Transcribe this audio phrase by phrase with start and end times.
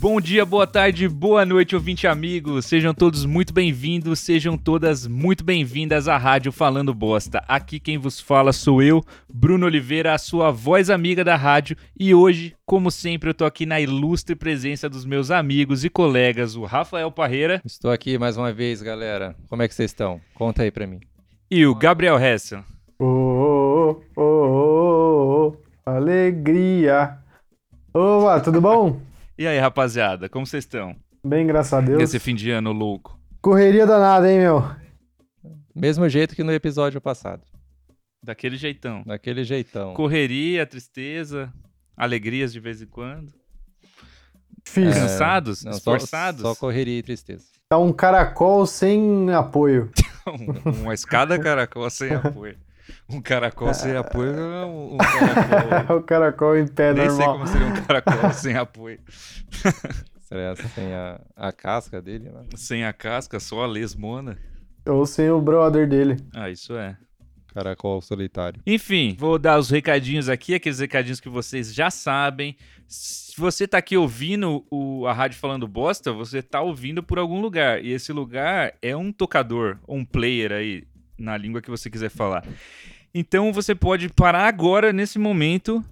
[0.00, 2.64] Bom dia, boa tarde, boa noite, ouvinte amigos.
[2.64, 7.44] Sejam todos muito bem-vindos, sejam todas muito bem-vindas à Rádio Falando Bosta.
[7.46, 11.76] Aqui quem vos fala sou eu, Bruno Oliveira, a sua voz amiga da rádio.
[11.98, 16.56] E hoje, como sempre, eu tô aqui na ilustre presença dos meus amigos e colegas,
[16.56, 17.60] o Rafael Parreira.
[17.62, 19.36] Estou aqui mais uma vez, galera.
[19.50, 20.18] Como é que vocês estão?
[20.34, 21.00] Conta aí pra mim.
[21.50, 22.64] E o Gabriel Hessel.
[22.98, 27.18] Ô, ô, ô, ô, alegria.
[27.92, 29.09] Opa, tudo bom?
[29.40, 30.94] E aí, rapaziada, como vocês estão?
[31.24, 31.98] Bem, graças a Deus.
[31.98, 33.18] Nesse fim de ano louco.
[33.40, 34.62] Correria danada, hein, meu?
[35.74, 37.42] Mesmo jeito que no episódio passado.
[38.22, 39.02] Daquele jeitão.
[39.02, 39.94] Daquele jeitão.
[39.94, 41.50] Correria, tristeza,
[41.96, 43.32] alegrias de vez em quando.
[44.62, 44.90] Difícil.
[44.90, 45.64] É, Cansados?
[45.64, 46.42] não, só- esforçados?
[46.42, 47.46] Só, correria e tristeza.
[47.70, 49.90] Tá um caracol sem apoio.
[50.82, 52.58] Uma escada caracol sem apoio.
[53.08, 55.96] Um caracol sem apoio é um, um caracol.
[55.96, 57.32] o caracol em pé Nem sei normal.
[57.34, 58.98] como seria um caracol sem apoio.
[60.22, 62.44] Será sem a, a casca dele, né?
[62.54, 64.38] Sem a casca, só a lesmona.
[64.86, 66.16] Ou sem o brother dele.
[66.34, 66.96] Ah, isso é.
[67.52, 68.60] Caracol solitário.
[68.64, 72.56] Enfim, vou dar os recadinhos aqui, aqueles recadinhos que vocês já sabem.
[72.86, 77.40] Se você tá aqui ouvindo o, a rádio falando bosta, você tá ouvindo por algum
[77.40, 77.84] lugar.
[77.84, 80.84] E esse lugar é um tocador, um player aí,
[81.20, 82.44] na língua que você quiser falar.
[83.14, 85.84] Então você pode parar agora, nesse momento,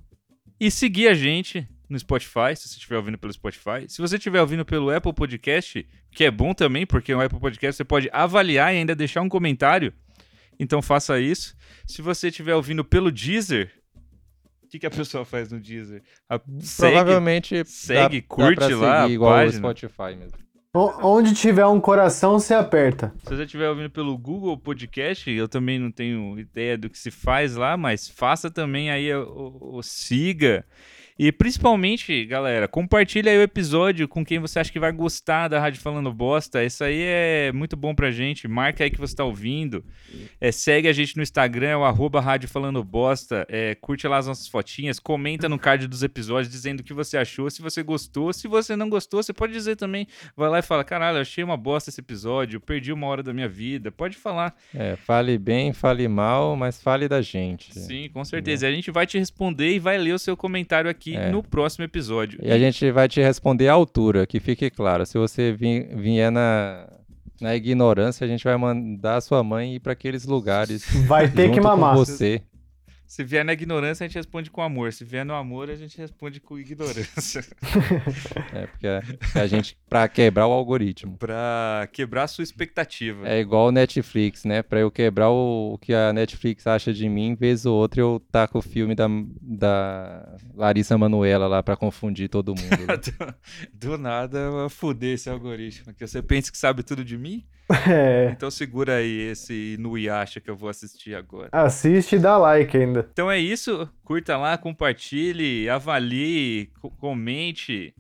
[0.59, 3.87] e seguir a gente no Spotify, se você estiver ouvindo pelo Spotify.
[3.89, 7.77] Se você estiver ouvindo pelo Apple Podcast, que é bom também, porque o Apple Podcast
[7.77, 9.93] você pode avaliar e ainda deixar um comentário.
[10.61, 11.56] Então faça isso.
[11.87, 13.73] Se você estiver ouvindo pelo Deezer,
[14.62, 16.03] o que, que a pessoa faz no Deezer?
[16.29, 20.39] A- segue, Provavelmente segue, dá, curte dá pra lá seguir igual o Spotify mesmo.
[21.03, 23.12] Onde tiver um coração, você aperta.
[23.25, 27.11] Se você estiver ouvindo pelo Google Podcast, eu também não tenho ideia do que se
[27.11, 30.65] faz lá, mas faça também aí o- o siga.
[31.19, 35.59] E principalmente, galera, compartilha aí o episódio com quem você acha que vai gostar da
[35.59, 36.63] Rádio Falando Bosta.
[36.63, 38.47] Isso aí é muito bom pra gente.
[38.47, 39.85] Marca aí que você tá ouvindo.
[40.41, 43.45] É, segue a gente no Instagram, é o arroba Rádio Falando Bosta.
[43.49, 47.19] É, curte lá as nossas fotinhas, comenta no card dos episódios dizendo o que você
[47.19, 48.33] achou, se você gostou.
[48.33, 50.07] Se você não gostou, você pode dizer também.
[50.37, 53.49] Vai lá e fala: caralho, achei uma bosta esse episódio, perdi uma hora da minha
[53.49, 53.91] vida.
[53.91, 54.55] Pode falar.
[54.73, 57.77] É, fale bem, fale mal, mas fale da gente.
[57.77, 58.69] Sim, com certeza.
[58.69, 61.31] E a gente vai te responder e vai ler o seu comentário aqui É.
[61.31, 62.39] no próximo episódio.
[62.43, 65.05] E a gente vai te responder à altura, que fique claro.
[65.07, 66.89] Se você vi- vier na,
[67.41, 70.85] na ignorância, a gente vai mandar a sua mãe ir para aqueles lugares.
[71.07, 71.95] Vai ter junto que mamar.
[71.95, 72.43] Com você.
[73.09, 74.93] Se vier na ignorância, a gente responde com amor.
[74.93, 77.43] Se vier no amor, a gente responde com ignorância.
[78.53, 78.87] É, porque
[79.39, 81.17] a, gente, pra quebrar o algoritmo.
[81.17, 83.29] pra quebrar a sua expectativa.
[83.29, 84.63] É igual o Netflix, né?
[84.63, 88.23] Pra eu quebrar o, o que a Netflix acha de mim, vez ou outra eu
[88.31, 89.07] taco o filme da,
[89.41, 92.87] da Larissa Manoela lá pra confundir todo mundo.
[92.87, 92.97] né?
[92.97, 93.35] do,
[93.91, 95.95] do nada, fuder esse algoritmo.
[95.95, 97.45] Que você pensa que sabe tudo de mim?
[97.89, 98.31] É.
[98.33, 101.49] Então segura aí esse Inuyasha que eu vou assistir agora.
[101.53, 103.06] Assiste e dá like ainda.
[103.12, 103.89] Então é isso.
[104.05, 107.95] Curta lá, compartilhe, avalie, co- comente.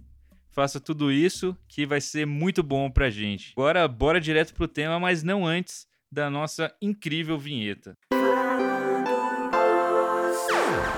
[0.50, 3.52] Faça tudo isso que vai ser muito bom pra gente.
[3.56, 7.94] Agora, bora direto pro tema, mas não antes da nossa incrível vinheta.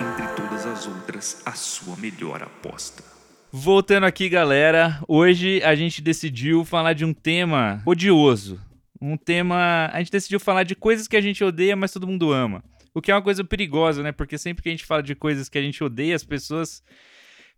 [0.00, 3.03] Entre todas as outras, a sua melhor aposta.
[3.52, 5.02] Voltando aqui, galera.
[5.08, 8.60] Hoje a gente decidiu falar de um tema odioso.
[9.00, 9.90] Um tema.
[9.92, 12.62] A gente decidiu falar de coisas que a gente odeia, mas todo mundo ama.
[12.94, 14.12] O que é uma coisa perigosa, né?
[14.12, 16.80] Porque sempre que a gente fala de coisas que a gente odeia, as pessoas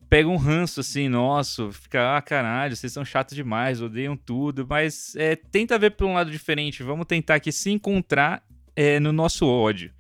[0.09, 4.67] pegam um ranço assim, nosso, fica, ah, caralho, vocês são chatos demais, odeiam tudo.
[4.67, 6.83] Mas é, tenta ver por um lado diferente.
[6.83, 8.43] Vamos tentar aqui se encontrar
[8.75, 9.93] é, no nosso ódio.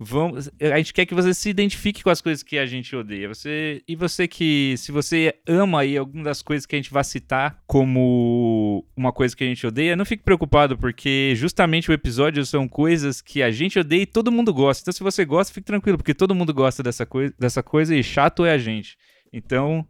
[0.00, 3.28] Vamos, a gente quer que você se identifique com as coisas que a gente odeia.
[3.28, 7.02] Você e você que, se você ama aí alguma das coisas que a gente vai
[7.02, 12.46] citar como uma coisa que a gente odeia, não fique preocupado porque justamente o episódio
[12.46, 14.82] são coisas que a gente odeia e todo mundo gosta.
[14.82, 18.02] Então se você gosta, fique tranquilo porque todo mundo gosta dessa coisa, dessa coisa e
[18.02, 18.96] chato é a gente.
[19.32, 19.86] Então,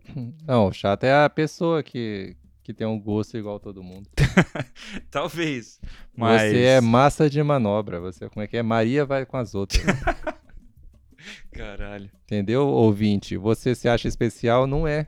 [0.47, 2.35] Não, chato é a pessoa que,
[2.69, 4.07] que tem um gosto igual todo mundo.
[5.11, 5.81] talvez.
[6.15, 7.99] Mas Você é massa de manobra.
[7.99, 8.63] Você, como é que é?
[8.63, 9.83] Maria vai com as outras.
[11.51, 12.11] caralho.
[12.25, 13.39] Entendeu, ouvinte?
[13.39, 15.07] Você se acha especial, não é.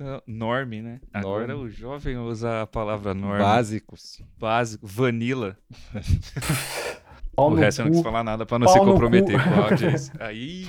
[0.00, 1.00] É norme, né?
[1.14, 1.62] Agora Norme.
[1.62, 3.38] o jovem usa a palavra norme.
[3.42, 4.20] Básicos.
[4.36, 5.56] Básico, vanilla.
[7.36, 8.04] Pau o resto eu não quis cu.
[8.04, 9.48] falar nada pra não Pau se comprometer cu.
[9.48, 10.12] com a audiência.
[10.18, 10.66] Aí.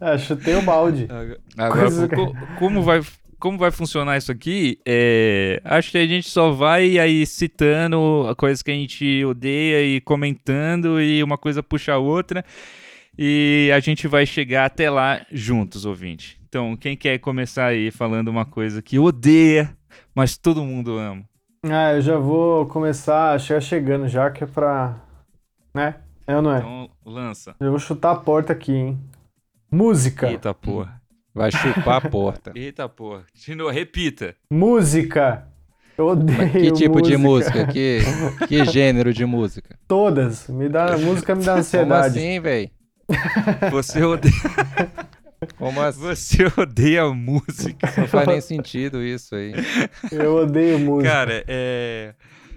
[0.00, 1.08] ah, chutei o balde.
[1.56, 3.00] Agora, Coisa- co- como vai.
[3.38, 4.78] Como vai funcionar isso aqui?
[4.86, 10.00] É, acho que a gente só vai aí citando coisas que a gente odeia e
[10.00, 12.44] comentando, e uma coisa puxa a outra,
[13.18, 16.40] e a gente vai chegar até lá juntos, ouvinte.
[16.48, 19.76] Então, quem quer começar aí falando uma coisa que odeia,
[20.14, 21.22] mas todo mundo ama?
[21.62, 24.96] Ah, eu já vou começar, chegar chegando já, que é pra.
[25.74, 25.96] Né?
[26.26, 26.58] É ou não é?
[26.58, 27.54] Então, lança.
[27.60, 28.98] Eu vou chutar a porta aqui, hein?
[29.70, 30.30] Música.
[30.30, 30.95] Eita porra.
[31.36, 32.50] Vai chupar a porta.
[32.54, 33.24] Eita porra.
[33.54, 34.34] Novo, repita.
[34.50, 35.46] Música.
[35.98, 37.66] Eu odeio Mas que tipo de música?
[37.66, 38.00] Que,
[38.48, 39.78] que gênero de música?
[39.86, 40.48] Todas.
[40.48, 42.18] Me dá, música me dá Como ansiedade.
[42.18, 42.70] assim, velho?
[43.70, 44.32] Você odeia,
[45.58, 46.00] Como assim?
[46.00, 47.92] você odeia música.
[47.98, 49.52] Não faz nem sentido isso aí.
[50.10, 51.12] Eu odeio música.
[51.12, 52.14] Cara, é.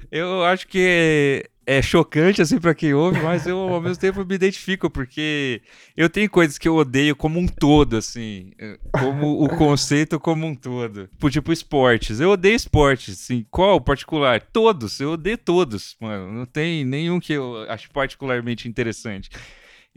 [0.09, 4.33] Eu acho que é chocante, assim, pra quem ouve, mas eu, ao mesmo tempo, me
[4.33, 5.61] identifico, porque
[5.95, 10.47] eu tenho coisas que eu odeio como um todo, assim, eh, como o conceito como
[10.47, 11.07] um todo.
[11.09, 12.19] Tipo, tipo esportes.
[12.19, 13.45] Eu odeio esportes, assim.
[13.51, 14.41] Qual particular?
[14.41, 14.99] Todos.
[14.99, 16.31] Eu odeio todos, mano.
[16.31, 19.29] Não tem nenhum que eu acho particularmente interessante.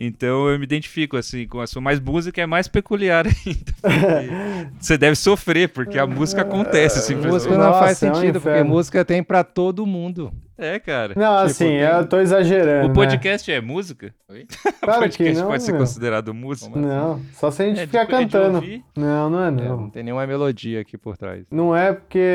[0.04, 4.70] Então eu me identifico assim com a sua, mas música é mais peculiar ainda.
[4.81, 7.14] Você deve sofrer, porque a música acontece assim.
[7.14, 7.72] Música pessoal.
[7.72, 10.32] não faz Nossa, é um sentido, porque música tem pra todo mundo.
[10.58, 11.14] É, cara.
[11.16, 12.88] Não, assim, tem- eu tô exagerando.
[12.88, 14.12] O podcast é música?
[14.28, 14.46] Oi?
[14.82, 15.81] O Claro que podcast não, pode ser meu.
[15.81, 16.78] considerado música?
[16.81, 16.88] Né?
[16.88, 18.56] Não, só se a gente É ficar é de cantando.
[18.56, 18.84] ouvir.
[18.96, 19.76] não, não é É, não.
[19.82, 21.44] não tem nenhuma melodia aqui por trás.
[21.50, 22.28] Não é porque.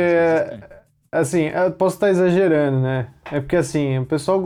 [1.11, 3.07] Assim, eu posso estar exagerando, né?
[3.31, 4.41] É porque assim, o pessoal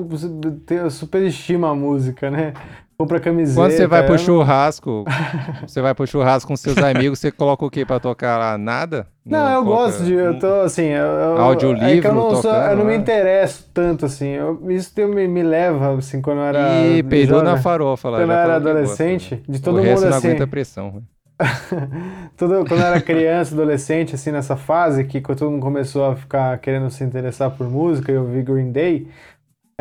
[0.90, 2.54] superestima a música, né?
[3.02, 3.60] Compra camiseta.
[3.60, 5.06] Quando você vai eu pro não- churrasco,
[5.66, 8.58] você vai pro churrasco com seus amigos, você coloca o que pra tocar lá?
[8.60, 9.08] Nada?
[9.26, 10.14] Não, eu coloca gosto de.
[10.14, 10.84] Eu tô assim.
[10.84, 12.98] Eu, eu, Audiolivro é que eu não, sou, eu tocando, não me né?
[12.98, 14.28] interesso tanto, assim.
[14.28, 16.88] Eu- isso me, me leva, assim, quando eu era.
[16.88, 18.20] E peidou na farofa lá.
[18.20, 19.42] Quando eu era que gosta, adolescente, né?
[19.50, 20.28] de todo o resto mundo não assim.
[20.28, 20.92] aguenta pressão.
[20.94, 21.02] né?
[22.38, 26.16] Tudo, quando eu era criança, adolescente, assim, nessa fase que quando todo mundo começou a
[26.16, 29.08] ficar querendo se interessar por música, eu vi Green Day,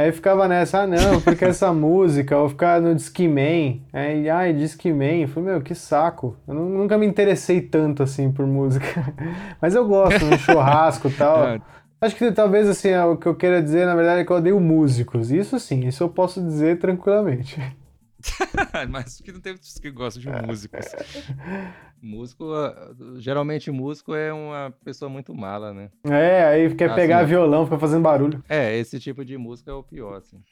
[0.01, 5.23] aí ficava nessa, ah não, porque essa música, ou ficar no Discman, aí, ai, Discman,
[5.23, 8.87] eu falei, meu, que saco, eu nu- nunca me interessei tanto, assim, por música,
[9.61, 11.61] mas eu gosto, no churrasco e tal, Ah,
[12.01, 14.37] acho que talvez, assim, é o que eu queira dizer, na verdade, é que eu
[14.37, 17.61] odeio músicos, isso sim, isso eu posso dizer tranquilamente.
[18.91, 20.87] mas que não tem muitos que gostam de músicos.
[22.03, 25.91] Músico, ah, geralmente músico é uma pessoa muito mala, né?
[26.05, 28.43] É, aí quer Ah, pegar violão, fica fazendo barulho.
[28.49, 30.43] É, esse tipo de música é o pior, assim.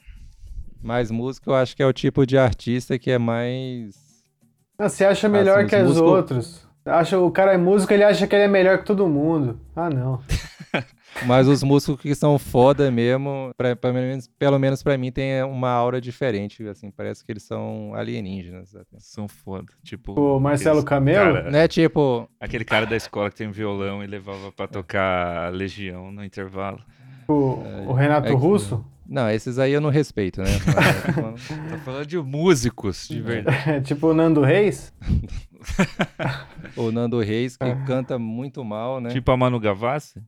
[0.83, 3.97] Mas música eu acho que é o tipo de artista que é mais.
[4.79, 6.69] Ah, Você acha melhor Assim, que os músicos- outros.
[6.85, 9.61] Acha, o cara é músico, ele acha que ele é melhor que todo mundo.
[9.77, 10.23] Ah, não.
[11.27, 15.11] Mas os músicos que são foda mesmo, pra, pra pelo, menos, pelo menos pra mim,
[15.11, 18.75] tem uma aura diferente, assim, parece que eles são alienígenas.
[18.75, 18.97] até.
[18.99, 19.67] São foda.
[19.83, 20.13] Tipo.
[20.19, 21.35] O Marcelo aqueles Camelo?
[21.35, 24.67] cara- Não é tipo, aquele cara da escola que tem um violão e levava pra
[24.67, 26.81] tocar Legião no intervalo.
[27.27, 27.33] O,
[27.89, 28.85] o Renato é que- Russo?
[29.07, 30.49] não, esses aí eu não respeito, né?
[31.15, 31.37] Falando-
[31.71, 33.83] Tá falando de músicos, de verdade.
[33.89, 34.93] tipo o Nando Reis?
[36.77, 39.11] o Nando Reis, que canta muito mal, né?
[39.11, 40.23] Tipo a Manu Gavassi.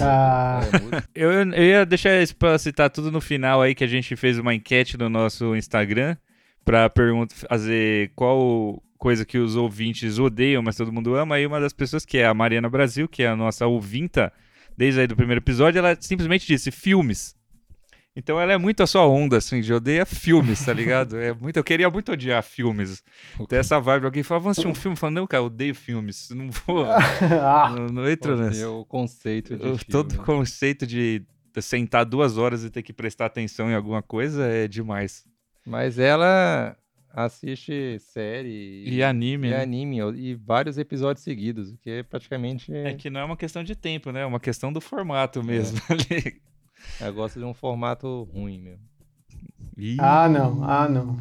[0.00, 0.60] Ah,
[1.14, 1.24] É.
[1.24, 4.38] Eu, eu ia deixar isso pra citar tudo no final aí, que a gente fez
[4.38, 6.16] uma enquete no nosso Instagram
[6.64, 11.34] pra pergunta, fazer qual coisa que os ouvintes odeiam, mas todo mundo ama.
[11.34, 14.32] Aí uma das pessoas, que é a Mariana Brasil, que é a nossa ouvinta
[14.76, 17.34] desde aí do primeiro episódio, ela simplesmente disse filmes.
[18.14, 21.16] Então ela é muito a sua onda, assim, de odeia filmes, tá ligado?
[21.16, 23.02] É muito, eu queria muito odiar filmes.
[23.48, 24.96] Ter essa vibe, alguém fala, vamos assistir um filme?
[24.96, 26.28] Fala, não, cara, eu odeio filmes.
[26.30, 26.84] Não vou.
[26.90, 28.68] ah, não, não entro nessa.
[28.68, 29.84] o conceito de O- filme.
[29.90, 31.22] Todo o conceito de
[31.60, 35.24] sentar duas horas e ter que prestar atenção em alguma coisa é demais.
[35.66, 36.76] Mas ela
[37.14, 39.62] assiste série E anime, e né?
[39.62, 43.62] anime e vários episódios seguidos, o que é praticamente É que não é uma questão
[43.62, 44.20] de tempo, né?
[44.22, 45.78] É uma questão do formato mesmo.
[45.88, 46.40] ali.
[47.00, 48.84] Eu gosto de um formato ruim mesmo.
[49.76, 49.96] Ih.
[50.00, 50.62] ah, não.
[50.64, 51.16] Ah, não.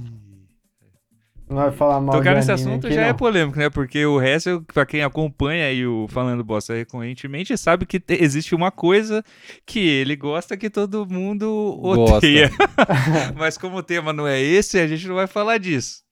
[1.50, 3.16] Não vai falar mal Tocar nesse anime assunto aqui, já é não.
[3.18, 3.70] polêmico, né?
[3.70, 8.56] Porque o resto, pra quem acompanha aí o Falando Bosta recorrentemente, sabe que te- existe
[8.56, 9.22] uma coisa
[9.66, 12.16] que ele gosta que todo mundo Gosta.
[12.18, 12.50] odeia.
[13.36, 16.04] Mas como o tema não é esse, a gente não vai falar disso.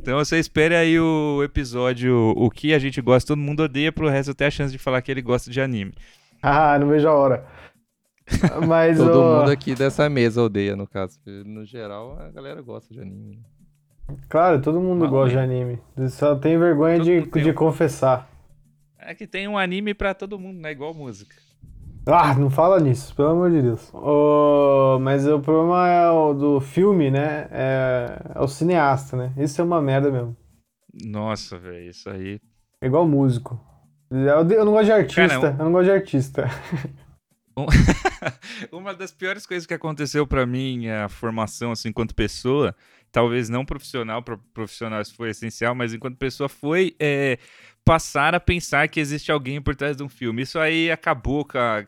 [0.00, 4.08] Então você espere aí o episódio O que a gente gosta, todo mundo odeia, pro
[4.08, 5.92] resto ter a chance de falar que ele gosta de anime.
[6.42, 7.46] Ah, não vejo a hora.
[8.68, 11.18] Mas Todo ô, mundo aqui dessa mesa odeia, no caso.
[11.18, 13.36] porque, No geral, a galera gosta de anime.
[14.08, 14.16] né?
[14.28, 15.78] Claro, todo mundo gosta de anime.
[16.10, 18.28] Só tem vergonha Todo de, de um- confessar.
[18.98, 20.70] É que tem um anime pra todo mundo, né?
[20.72, 21.34] Igual música.
[22.06, 23.92] Ah, não fala nisso, pelo amor de Deus.
[23.94, 27.46] Ô, mas o problema é o do filme, né?
[27.50, 29.32] É, é o cineasta, né?
[29.36, 30.36] Isso é uma merda mesmo.
[31.04, 32.40] Nossa, velho, isso aí.
[32.80, 33.58] É igual músico.
[34.10, 35.28] Eu, eu não gosto de artista.
[35.40, 36.48] Cara, eu não gosto de artista.
[38.70, 42.74] Uma das piores coisas que aconteceu pra mim, a formação, assim, enquanto pessoa,
[43.10, 47.38] talvez não profissional, para profissional isso foi essencial, mas enquanto pessoa foi é,
[47.84, 50.42] passar a pensar que existe alguém por trás de um filme.
[50.42, 51.84] Isso aí acabou com, a,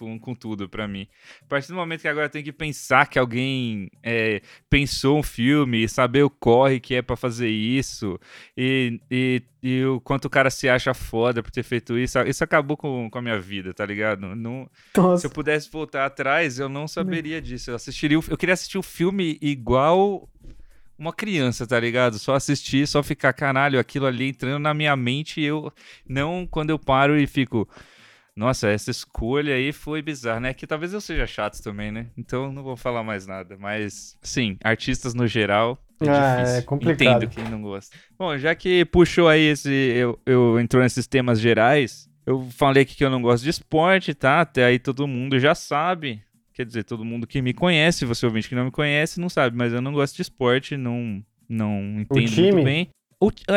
[0.00, 1.06] com, com tudo para mim.
[1.42, 4.40] A partir do momento que agora eu tenho que pensar que alguém é,
[4.70, 8.18] pensou um filme, saber o corre que é para fazer isso,
[8.56, 12.42] e, e, e, o quanto o cara se acha foda por ter feito isso, isso
[12.42, 14.34] acabou com, com a minha vida, tá ligado?
[14.34, 14.66] Não,
[15.18, 17.70] se eu pudesse voltar atrás, eu não saberia disso.
[17.70, 20.26] Eu assistiria, eu queria assistir o filme igual
[20.98, 22.18] uma criança, tá ligado?
[22.18, 25.72] Só assistir, só ficar, caralho, aquilo ali entrando na minha mente e eu.
[26.08, 27.68] Não quando eu paro e fico.
[28.40, 30.54] Nossa, essa escolha aí foi bizarra, né?
[30.54, 32.06] Que talvez eu seja chato também, né?
[32.16, 33.54] Então não vou falar mais nada.
[33.60, 35.78] Mas, sim, artistas no geral.
[36.00, 37.24] É, ah, é complicado.
[37.24, 37.94] Entendo quem não gosta.
[38.18, 39.70] Bom, já que puxou aí esse.
[39.70, 42.08] Eu, eu entrou nesses temas gerais.
[42.24, 44.40] Eu falei aqui que eu não gosto de esporte, tá?
[44.40, 46.22] Até aí todo mundo já sabe.
[46.54, 49.54] Quer dizer, todo mundo que me conhece, você ouvinte que não me conhece, não sabe,
[49.54, 52.88] mas eu não gosto de esporte, não, não entendo muito bem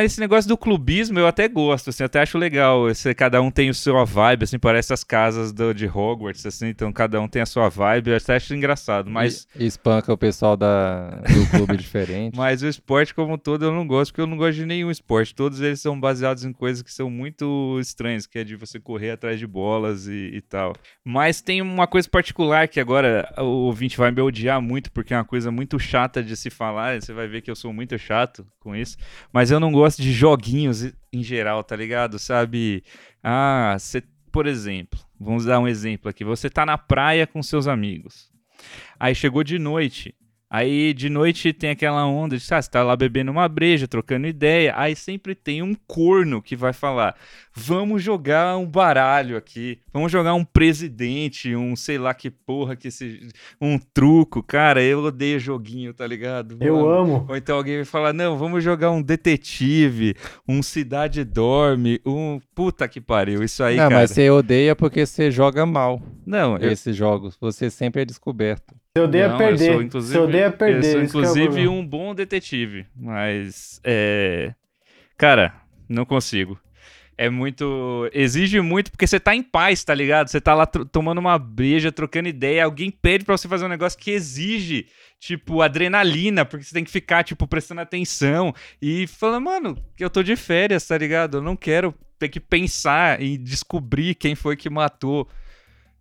[0.03, 2.89] esse negócio do clubismo eu até gosto, assim, até acho legal.
[2.89, 6.67] Esse, cada um tem o sua vibe, assim, parece as casas do, de Hogwarts, assim,
[6.67, 9.48] então cada um tem a sua vibe, eu até acho engraçado, mas...
[9.55, 12.36] E, espanca o pessoal da, do clube diferente.
[12.43, 14.91] Mas o esporte como um todo eu não gosto, porque eu não gosto de nenhum
[14.91, 15.34] esporte.
[15.34, 19.12] Todos eles são baseados em coisas que são muito estranhas, que é de você correr
[19.12, 20.74] atrás de bolas e, e tal.
[21.03, 25.17] Mas tem uma coisa particular que agora o ouvinte vai me odiar muito, porque é
[25.17, 28.46] uma coisa muito chata de se falar, você vai ver que eu sou muito chato
[28.60, 28.98] com isso,
[29.32, 32.19] mas eu não gosto de joguinhos em geral, tá ligado?
[32.19, 32.83] Sabe?
[33.24, 36.24] Ah, você, por exemplo, vamos dar um exemplo aqui.
[36.24, 38.31] Você tá na praia com seus amigos.
[39.00, 40.15] Aí chegou de noite.
[40.50, 44.27] Aí de noite tem aquela onda de, ah, você tá lá bebendo uma breja, trocando
[44.27, 44.74] ideia.
[44.77, 47.15] Aí sempre tem um corno que vai falar:
[47.55, 52.88] vamos jogar um baralho aqui, vamos jogar um presidente, um sei lá que porra que
[52.88, 53.29] esse.
[53.62, 54.41] um truco.
[54.41, 56.57] Cara, eu odeio joguinho, tá ligado?
[56.60, 57.25] Eu amo.
[57.29, 60.15] Ou então alguém vai falar: não, vamos jogar um detetive,
[60.48, 62.39] um Cidade Dorme, um.
[62.55, 63.95] Puta que pariu, isso aí, não, cara.
[63.95, 66.01] Não, mas você odeia porque você joga mal.
[66.25, 66.93] Não, esses eu...
[66.93, 67.38] jogos.
[67.39, 68.75] Você sempre é descoberto.
[68.95, 69.69] Você odeia não, perder.
[69.69, 70.77] Eu sou, inclusive, você odeia perder.
[70.77, 72.86] Eu sou, é inclusive, é um bom detetive.
[72.95, 74.53] Mas, é...
[75.17, 75.53] Cara,
[75.89, 76.60] não consigo.
[77.23, 78.09] É muito.
[78.11, 80.27] Exige muito, porque você tá em paz, tá ligado?
[80.27, 82.65] Você tá lá tomando uma breja, trocando ideia.
[82.65, 84.87] Alguém pede pra você fazer um negócio que exige,
[85.21, 88.53] tipo, adrenalina, porque você tem que ficar, tipo, prestando atenção.
[88.81, 91.37] E falando, mano, eu tô de férias, tá ligado?
[91.37, 95.25] Eu não quero ter que pensar e descobrir quem foi que matou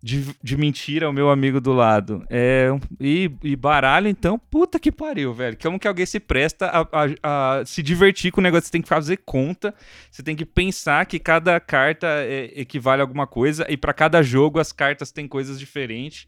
[0.03, 2.25] de, de mentira ao meu amigo do lado.
[2.29, 2.67] É,
[2.99, 5.57] e, e, baralho, então, puta que pariu, velho.
[5.57, 8.65] Como que alguém se presta a, a, a, se divertir com o negócio?
[8.65, 9.73] Você tem que fazer conta,
[10.11, 14.21] você tem que pensar que cada carta é, equivale a alguma coisa, e para cada
[14.21, 16.27] jogo as cartas têm coisas diferentes.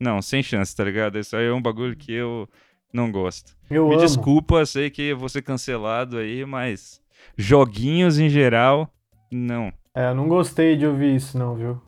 [0.00, 1.16] Não, sem chance, tá ligado?
[1.16, 2.48] Isso aí é um bagulho que eu
[2.92, 3.56] não gosto.
[3.70, 4.02] Eu Me amo.
[4.02, 7.00] desculpa, sei que vou ser cancelado aí, mas
[7.38, 8.92] joguinhos em geral,
[9.30, 9.72] não.
[9.94, 11.80] É, eu não gostei de ouvir isso, não, viu?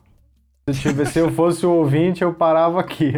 [0.73, 3.13] Se eu fosse o ouvinte, eu parava aqui.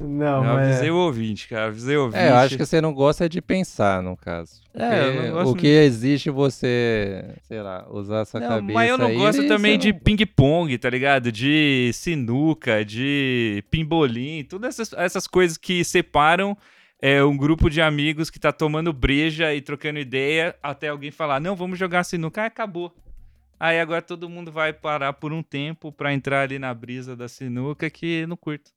[0.00, 0.68] não, eu mas...
[0.68, 1.66] avisei o ouvinte, cara.
[1.66, 2.24] Avisei o ouvinte.
[2.24, 4.60] É, eu acho que você não gosta de pensar, no caso.
[4.74, 5.52] É, eu não gosto...
[5.52, 9.46] O que existe você, sei lá, usar essa não, cabeça Mas eu não aí, gosto
[9.46, 11.30] também de ping-pong, tá ligado?
[11.30, 16.56] De sinuca, de pimbolim, todas essas, essas coisas que separam
[17.00, 21.38] é, um grupo de amigos que tá tomando breja e trocando ideia até alguém falar,
[21.38, 22.42] não, vamos jogar sinuca.
[22.42, 22.92] Ah, acabou.
[23.58, 27.28] Aí agora todo mundo vai parar por um tempo para entrar ali na brisa da
[27.28, 28.70] sinuca que não curto.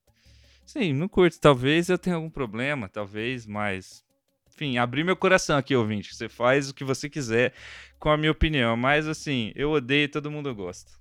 [0.65, 1.39] Sim, não curto.
[1.39, 4.03] Talvez eu tenha algum problema, talvez, mas.
[4.47, 6.15] Enfim, abrir meu coração aqui, ouvinte.
[6.15, 7.53] Você faz o que você quiser
[7.97, 8.77] com a minha opinião.
[8.77, 10.91] Mas assim, eu odeio e todo mundo gosta.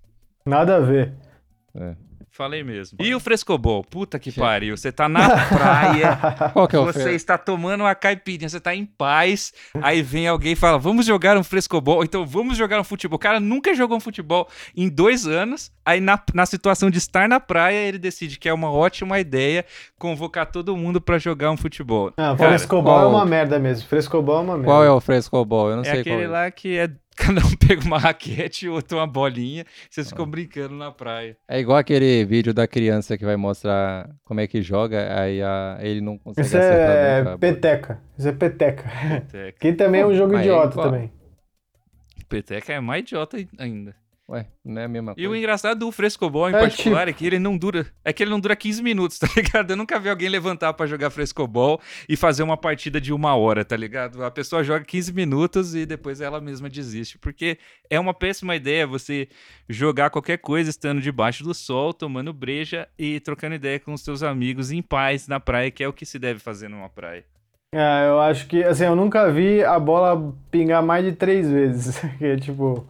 [0.46, 1.12] Nada a ver.
[1.74, 1.94] É.
[2.30, 2.98] Falei mesmo.
[3.00, 3.82] E o frescobol?
[3.82, 4.76] Puta que pariu.
[4.76, 6.18] Você tá na praia.
[6.52, 9.52] Qual que é o Você está tomando uma caipirinha, você tá em paz.
[9.82, 12.04] Aí vem alguém e fala: Vamos jogar um frescobol.
[12.04, 13.16] Então vamos jogar um futebol.
[13.16, 15.72] O cara nunca jogou um futebol em dois anos.
[15.84, 19.64] Aí na, na situação de estar na praia, ele decide que é uma ótima ideia
[19.98, 22.12] convocar todo mundo para jogar um futebol.
[22.16, 23.04] Ah, cara, frescobol qual...
[23.04, 23.88] é uma merda mesmo.
[23.88, 24.66] Frescobol é uma merda.
[24.66, 25.70] Qual é o frescobol?
[25.70, 26.24] Eu não é sei aquele qual.
[26.24, 26.28] É.
[26.28, 29.64] lá que é Cada um pega uma raquete e outro uma bolinha.
[29.90, 30.28] Vocês ficam ah.
[30.28, 31.36] brincando na praia.
[31.48, 35.78] É igual aquele vídeo da criança que vai mostrar como é que joga, aí a,
[35.80, 36.96] ele não consegue Isso acertar.
[36.96, 38.02] é nunca, peteca.
[38.16, 38.90] Isso é peteca.
[39.08, 39.58] peteca.
[39.58, 41.12] que também é um jogo idiota é também.
[42.28, 43.94] Peteca é mais idiota ainda.
[44.30, 45.26] Ué, não é a mesma coisa.
[45.26, 47.10] E o engraçado do frescobol em é particular tipo...
[47.10, 47.86] é que ele não dura.
[48.04, 49.70] É que ele não dura 15 minutos, tá ligado?
[49.70, 53.64] Eu nunca vi alguém levantar para jogar frescobol e fazer uma partida de uma hora,
[53.64, 54.22] tá ligado?
[54.22, 57.16] A pessoa joga 15 minutos e depois ela mesma desiste.
[57.16, 57.58] Porque
[57.88, 59.28] é uma péssima ideia você
[59.66, 64.22] jogar qualquer coisa estando debaixo do sol, tomando breja e trocando ideia com os seus
[64.22, 67.24] amigos em paz na praia, que é o que se deve fazer numa praia.
[67.74, 71.98] É, eu acho que, assim, eu nunca vi a bola pingar mais de três vezes.
[72.18, 72.86] Que é tipo,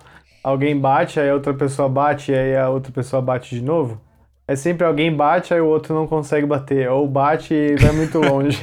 [0.48, 4.00] alguém bate, aí a outra pessoa bate, e aí a outra pessoa bate de novo.
[4.46, 6.88] É sempre alguém bate, aí o outro não consegue bater.
[6.90, 8.58] Ou bate e vai muito longe.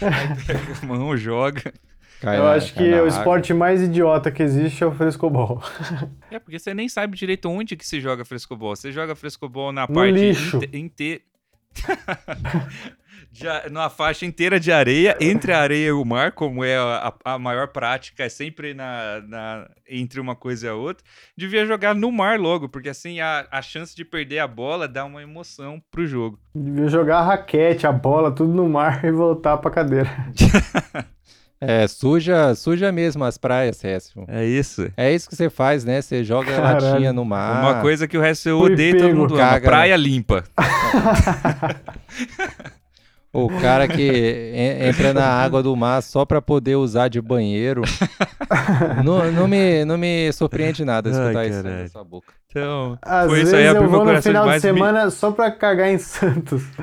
[0.00, 1.72] Aí pega a mão, joga.
[2.20, 5.62] Cai eu na- acho que o esporte mais idiota que existe é o frescobol.
[6.30, 8.74] É, porque você nem sabe direito onde que se joga frescobol.
[8.74, 10.60] Você joga frescobol na No parte lixo.
[13.32, 13.68] inteira.
[13.70, 17.38] numa faixa inteira de areia, entre a areia e o mar, como é a, a
[17.38, 21.04] maior prática, é sempre na, na- entre uma coisa e a outra.
[21.36, 25.04] Devia jogar no mar logo, porque assim a, a chance de perder a bola dá
[25.04, 26.38] uma emoção pro jogo.
[26.54, 30.08] Devia jogar a raquete, a bola, tudo no mar e voltar pra cadeira.
[31.60, 34.24] É, suja, suja mesmo as praias, Récio.
[34.28, 34.88] É isso.
[34.96, 36.00] É isso que você faz, né?
[36.00, 36.86] Você joga Caralho.
[36.86, 37.60] latinha no mar.
[37.60, 39.34] Uma coisa que o resto eu Fui odeio e todo mundo.
[39.34, 39.60] Caga, né?
[39.66, 40.44] Praia limpa.
[43.46, 47.82] O cara que en- entra na água do mar só pra poder usar de banheiro.
[49.04, 52.32] não, não, me, não me surpreende nada escutar Ai, isso sua boca.
[52.50, 55.50] Então, Às foi vezes isso aí, eu vou no final de me- semana só pra
[55.50, 56.62] cagar em Santos.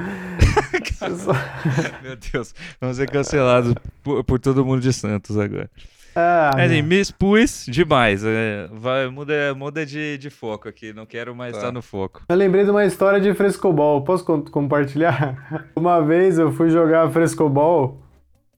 [2.04, 5.70] Meu Deus, vamos ser cancelados por, por todo mundo de Santos agora.
[6.16, 8.24] Ah, Mas, assim, me expus demais.
[8.26, 11.58] é, vai, muda muda de, de foco aqui, não quero mais Tá.
[11.60, 12.22] estar no foco.
[12.30, 14.02] Eu lembrei de uma história de frescobol.
[14.04, 15.66] Posso com- compartilhar?
[15.76, 18.02] Uma vez eu fui jogar frescobol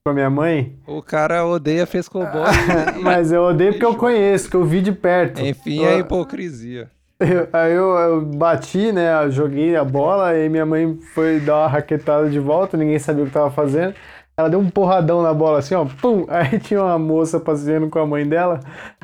[0.05, 2.43] com a minha mãe, O cara odeia frescobol.
[3.01, 5.41] mas eu odeio porque eu conheço, que eu vi de perto.
[5.41, 6.89] Enfim, é hipocrisia.
[7.19, 9.23] Eu- aí eu, eu bati, né?
[9.25, 13.23] eu joguei a bola e minha mãe foi dar uma raquetada de volta, ninguém sabia
[13.23, 13.95] o que tava fazendo.
[14.39, 16.25] Ela deu um porradão na bola assim, ó, pum!
[16.29, 18.59] Aí tinha uma moça passeando com a mãe dela,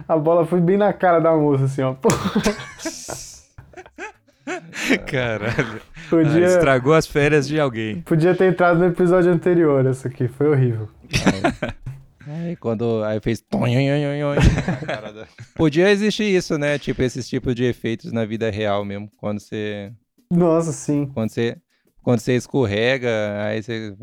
[0.08, 1.96] a bola foi bem na cara da moça, assim, ó.
[1.96, 2.10] Pum.
[5.08, 5.82] Caralho.
[6.10, 8.02] Podia, Ah, estragou as férias de alguém.
[8.02, 10.88] podia ter entrado no episódio anterior, essa aqui, foi horrível.
[12.28, 13.44] Aí quando aí fez.
[15.56, 16.78] Podia existir isso, né?
[16.78, 19.10] Tipo, esses tipos de efeitos na vida real mesmo.
[19.18, 19.92] Quando você.
[20.32, 21.10] Nossa, sim.
[21.14, 21.58] Quando você.
[22.04, 23.10] Quando você escorrega,
[23.46, 23.96] aí você.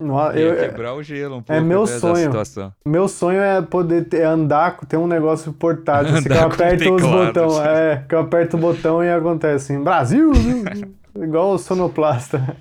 [0.00, 2.16] Nossa, Ia eu, quebrar o gelo um pouco é meu né, da sonho.
[2.16, 2.72] situação.
[2.86, 7.02] Meu sonho é poder ter, andar, ter um negócio portátil, assim, que eu aperto os
[7.02, 7.58] botões.
[7.66, 10.32] É, que eu aperto o botão e acontece assim, Brasil!
[11.14, 12.56] Igual o sonoplasta.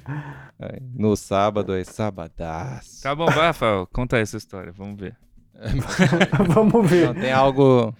[0.93, 3.01] No sábado, é sabadaço.
[3.01, 5.15] Tá bom, vai, Rafael, conta essa história, vamos ver.
[6.47, 7.07] Vamos ver.
[7.07, 7.93] Não, tem algo.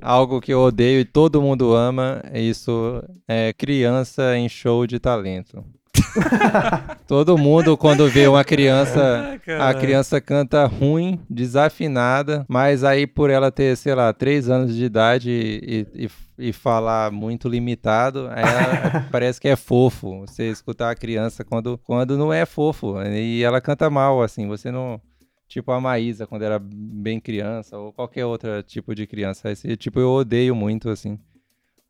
[0.00, 4.98] Algo que eu odeio e todo mundo ama, é isso é criança em show de
[4.98, 5.62] talento.
[7.06, 13.50] todo mundo, quando vê uma criança, a criança canta ruim, desafinada, mas aí por ela
[13.50, 16.10] ter, sei lá, três anos de idade e, e,
[16.48, 20.20] e falar muito limitado, ela parece que é fofo.
[20.20, 23.00] Você escutar a criança quando, quando não é fofo.
[23.02, 25.00] E ela canta mal, assim, você não.
[25.48, 29.50] Tipo a Maísa, quando era bem criança, ou qualquer outro tipo de criança.
[29.50, 31.18] Esse tipo eu odeio muito, assim.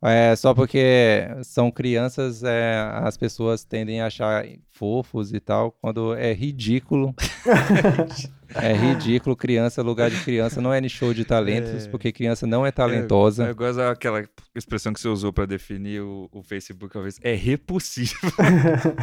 [0.03, 6.15] É, só porque são crianças, é, as pessoas tendem a achar fofos e tal, quando
[6.15, 7.13] é ridículo.
[8.55, 11.89] é ridículo, criança, lugar de criança não é em show de talentos, É.
[11.89, 13.45] porque criança não é talentosa.
[13.47, 14.23] Eu gosto daquela
[14.55, 17.19] expressão que você usou pra definir o, o Facebook, talvez.
[17.21, 18.15] É repulsivo.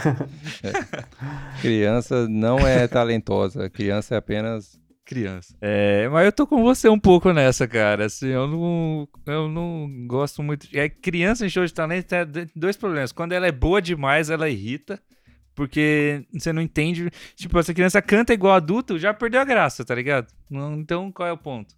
[1.63, 4.79] Criança não é talentosa, criança é apenas
[5.09, 5.57] criança.
[5.61, 8.05] É, mas eu tô com você um pouco nessa, cara.
[8.05, 10.69] Assim, eu não, eu não gosto muito.
[10.75, 13.11] É criança em show de talento tem dois problemas.
[13.11, 15.01] Quando ela é boa demais, ela irrita.
[15.55, 17.11] Porque você não entende.
[17.35, 20.29] Tipo, se a criança canta igual adulto, já perdeu a graça, tá ligado?
[20.77, 21.75] Então, qual é o ponto?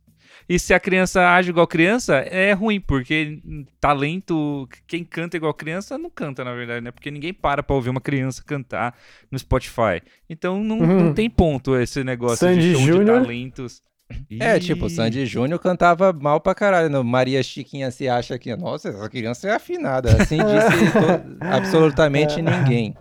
[0.48, 3.40] E se a criança age igual criança, é ruim, porque
[3.80, 6.90] talento, quem canta igual criança não canta, na verdade, né?
[6.90, 8.94] Porque ninguém para pra ouvir uma criança cantar
[9.30, 10.02] no Spotify.
[10.28, 11.00] Então não, Uhum.
[11.04, 13.18] não tem ponto esse negócio Sandy de show Júnior.
[13.20, 13.82] de talentos.
[14.40, 16.90] É, Ih, tipo, o Sandy Júnior cantava mal pra caralho.
[16.90, 20.10] Não, Maria Chiquinha se acha que, nossa, essa criança é afinada.
[20.20, 22.94] Assim disse absolutamente ninguém.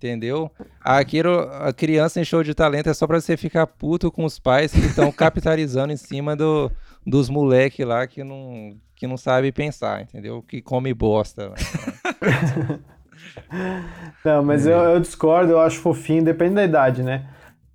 [0.00, 0.50] Entendeu?
[0.80, 4.38] Aquilo, a criança em show de talento é só pra você ficar puto com os
[4.38, 6.72] pais que estão capitalizando em cima do,
[7.06, 10.42] dos moleque lá que não, que não sabe pensar, entendeu?
[10.42, 11.52] Que come bosta.
[14.24, 17.28] Não, mas eu, eu discordo, eu acho fofinho, depende da idade, né?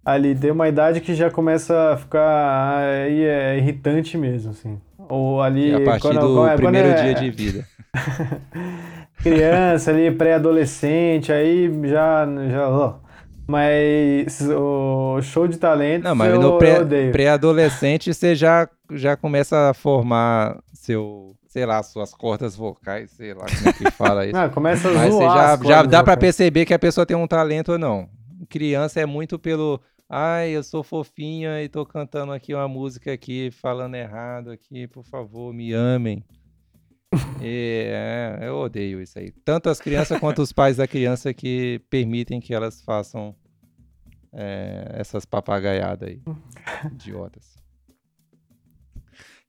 [0.04, 4.82] Ali tem uma idade que já começa a ficar aí é irritante mesmo, assim.
[5.10, 5.70] Ou ali.
[5.72, 7.66] E a partir quando- do quando é- primeiro quando é dia de vida.
[9.22, 12.26] Criança ali, pré-adolescente, aí já.
[12.50, 12.94] já.
[13.48, 19.16] Mas o show de talentos Não, mas eu, no eu pré- pré-adolescente você já, já
[19.16, 24.26] começa a formar seu, sei lá, suas cordas vocais, sei lá como é que fala
[24.26, 24.34] isso.
[24.36, 26.20] Não, começa a Mas você zoar já, as já cordas dá vocais.
[26.20, 28.10] perceber que a pessoa tem um talento ou não.
[28.50, 29.80] criança é muito pelo.
[30.08, 35.04] Ai, eu sou fofinha e tô cantando aqui uma música aqui, falando errado aqui, por
[35.04, 36.24] favor, me amem.
[37.42, 39.32] É, eu odeio isso aí.
[39.44, 43.36] Tanto as crianças quanto os pais da criança que permitem que elas façam
[44.34, 46.22] é, essas papagaiadas aí.
[46.92, 47.56] Idiotas.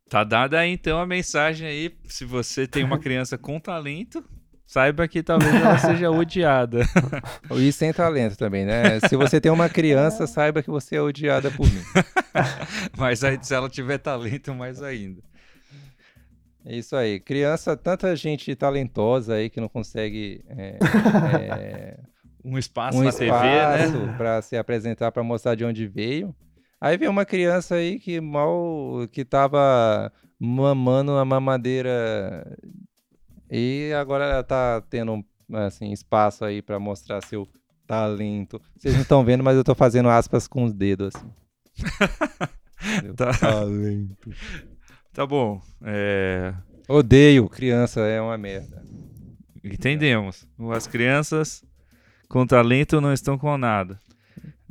[0.08, 1.96] Tá dada aí então a mensagem aí.
[2.04, 4.24] Se você tem uma criança com talento,
[4.66, 6.80] saiba que talvez ela seja odiada.
[7.54, 9.00] E sem talento também, né?
[9.08, 11.82] Se você tem uma criança, saiba que você é odiada por mim.
[12.98, 15.22] Mas aí, se ela tiver talento, mais ainda.
[16.64, 17.20] É isso aí.
[17.20, 20.78] Criança, tanta gente talentosa aí que não consegue é,
[21.40, 21.98] é,
[22.44, 24.14] Um espaço um na espaço TV, né?
[24.16, 26.34] para se apresentar, para mostrar de onde veio.
[26.80, 32.44] Aí vem uma criança aí que mal que tava mamando a mamadeira
[33.50, 37.48] e agora ela tá tendo assim espaço aí para mostrar seu
[37.86, 38.60] talento.
[38.76, 41.30] Vocês não estão vendo, mas eu tô fazendo aspas com os dedos assim.
[43.16, 43.32] Tá.
[43.32, 44.30] Talento.
[45.12, 45.60] Tá bom.
[45.82, 46.54] É,
[46.86, 48.84] Odeio criança, é uma merda.
[49.64, 50.46] Entendemos.
[50.72, 51.64] As crianças
[52.28, 53.98] com talento não estão com nada.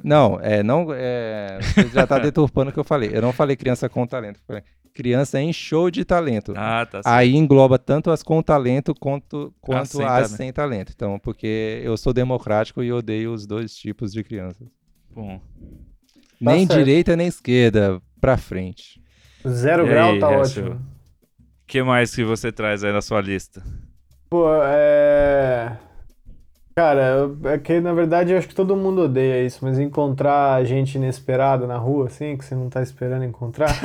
[0.03, 3.09] Não, é, não, é, você já tá deturpando o que eu falei.
[3.11, 4.63] Eu não falei criança com talento, falei
[4.95, 6.53] criança em show de talento.
[6.55, 7.08] Ah, tá certo.
[7.08, 10.29] Aí engloba tanto as com talento quanto, quanto sem as talento.
[10.29, 10.93] sem talento.
[10.95, 14.67] Então, porque eu sou democrático e odeio os dois tipos de crianças.
[15.13, 15.39] Bom.
[16.39, 16.79] nem certo.
[16.79, 19.01] direita nem esquerda, pra frente.
[19.47, 20.71] Zero E grau aí, tá ótimo.
[20.71, 23.62] O que mais que você traz aí na sua lista?
[24.29, 25.77] Pô, é.
[26.77, 30.95] Cara, é que na verdade eu acho que todo mundo odeia isso, mas encontrar gente
[30.95, 33.69] inesperada na rua, assim, que você não tá esperando encontrar.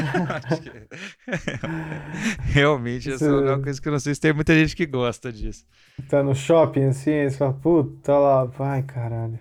[2.51, 5.33] Realmente, essa é uma coisa que eu não sei se tem muita gente que gosta
[5.33, 5.65] disso.
[6.09, 9.39] tá no shopping, assim, aí você fala, puta lá, ai caralho.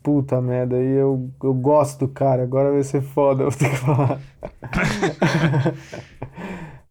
[0.00, 3.70] Puta merda, aí eu, eu gosto do cara, agora vai ser foda, eu vou ter
[3.70, 4.20] que falar.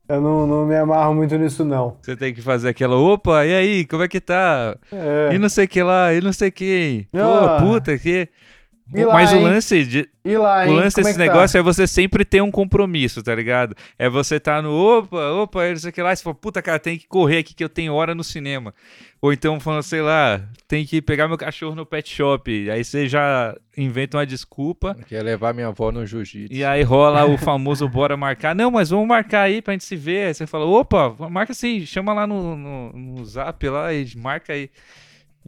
[0.09, 1.97] eu não, não me amarro muito nisso, não.
[2.01, 4.77] Você tem que fazer aquela, opa, e aí, como é que tá?
[4.91, 5.33] É.
[5.33, 7.07] E não sei que lá, e não sei quem.
[7.11, 7.57] Pô, Ah.
[7.61, 8.27] puta, que.
[8.93, 11.25] E lá, Mas o lance, de, E lá, o lance é desse tá?
[11.25, 13.75] negócio é você sempre ter um compromisso, tá ligado?
[13.99, 16.61] É você tá no opa, opa, não sei o que lá, e você fala, puta,
[16.61, 18.73] cara, tem que correr aqui que eu tenho hora no cinema.
[19.21, 22.69] Ou então falando, sei lá, tem que pegar meu cachorro no pet shop.
[22.69, 24.95] Aí você já inventa uma desculpa.
[25.07, 26.53] Quer levar minha avó no jiu-jitsu.
[26.53, 28.55] E aí rola o famoso bora marcar.
[28.55, 30.27] Não, mas vamos marcar aí pra gente se ver.
[30.27, 34.53] Aí você fala, opa, marca assim, chama lá no, no, no zap lá e marca
[34.53, 34.69] aí.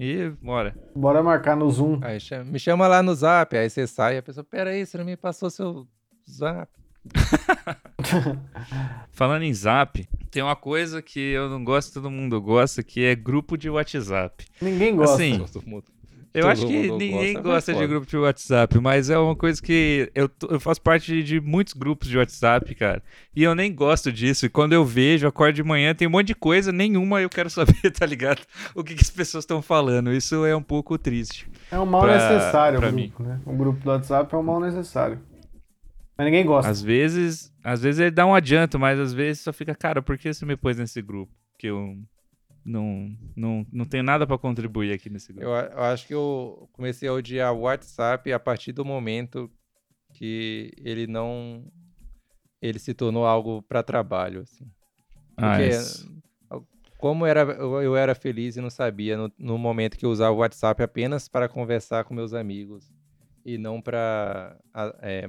[0.02, 0.74] E bora.
[0.96, 2.00] Bora marcar no Zoom.
[2.02, 5.18] Aí me chama lá no zap, aí você sai, a pessoa, peraí, você não me
[5.18, 5.86] passou seu
[6.30, 6.72] zap.
[9.12, 13.16] Falando em zap, tem uma coisa que eu não gosto, todo mundo gosta, que é
[13.16, 14.46] grupo de WhatsApp.
[14.62, 15.16] Ninguém gosta.
[15.16, 15.86] Assim, Todo mundo-
[16.34, 20.12] Eu acho que ninguém gosta, gosta, de grupo de WhatsApp, mas é uma coisa que
[20.14, 23.02] eu, eu faço parte de muitos grupos de WhatsApp, cara.
[23.36, 24.46] E eu nem gosto disso.
[24.46, 27.50] E quando eu vejo, acordo de manhã, tem um monte de coisa, nenhuma eu quero
[27.52, 28.42] saber, tá ligado?
[28.76, 30.14] O que, que as pessoas estão falando.
[30.14, 31.48] Isso é um pouco triste.
[31.72, 33.08] É um mal pra- necessário pra o mim.
[33.08, 33.40] grupo, né?
[33.46, 35.20] O grupo do WhatsApp é um mal necessário.
[36.18, 36.70] Mas ninguém gosta.
[36.70, 40.18] Às vezes, às vezes ele dá um adianto, mas às vezes só fica, cara, por
[40.18, 41.32] que você me pôs nesse grupo?
[41.58, 41.96] Que eu
[42.64, 45.48] não, não, não tenho nada pra contribuir aqui nesse grupo.
[45.48, 49.52] Eu, eu acho que eu comecei a odiar o WhatsApp a partir do momento
[50.14, 51.66] que ele não.
[52.62, 54.70] Ele se tornou algo para trabalho, assim.
[55.38, 56.12] Ah, Porque isso.
[56.98, 60.36] como era, eu, eu era feliz e não sabia no, no momento que eu usava
[60.36, 62.92] o WhatsApp apenas para conversar com meus amigos
[63.46, 64.58] e não para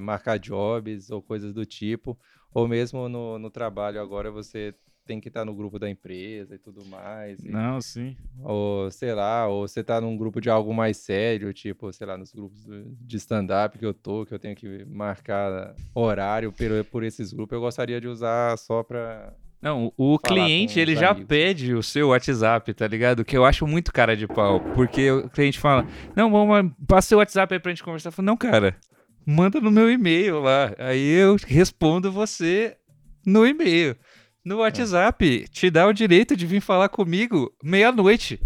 [0.01, 2.19] marcar jobs ou coisas do tipo,
[2.53, 4.75] ou mesmo no, no trabalho agora você
[5.11, 7.43] tem que estar no grupo da empresa e tudo mais.
[7.43, 8.15] e- Não, sim.
[8.41, 12.17] ou sei lá, ou você tá num grupo de algo mais sério, tipo, sei lá,
[12.17, 12.65] nos grupos
[13.01, 17.53] de stand-up que eu tô, que eu tenho que marcar horário por, por esses grupos,
[17.55, 19.33] eu gostaria de usar só pra.
[19.61, 21.27] Não, o cliente, ele os já amigos.
[21.27, 23.23] pede o seu WhatsApp, tá ligado?
[23.25, 24.59] Que eu acho muito cara de pau.
[24.73, 28.07] Porque o cliente fala, não, vamos, passa seu WhatsApp aí pra gente conversar.
[28.09, 28.75] Eu falo, não, cara,
[29.23, 30.73] manda no meu e-mail lá.
[30.79, 32.75] Aí eu respondo você
[33.23, 33.95] no e-mail.
[34.43, 38.39] No WhatsApp, te dá o direito de vir falar comigo meia-noite.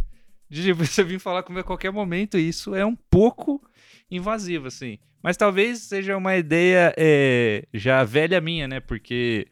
[0.49, 2.37] De você vir falar comigo a qualquer momento.
[2.37, 3.61] E isso é um pouco
[4.11, 4.99] invasivo, assim.
[5.23, 8.79] Mas talvez seja uma ideia é, já velha minha, né?
[8.79, 9.47] Porque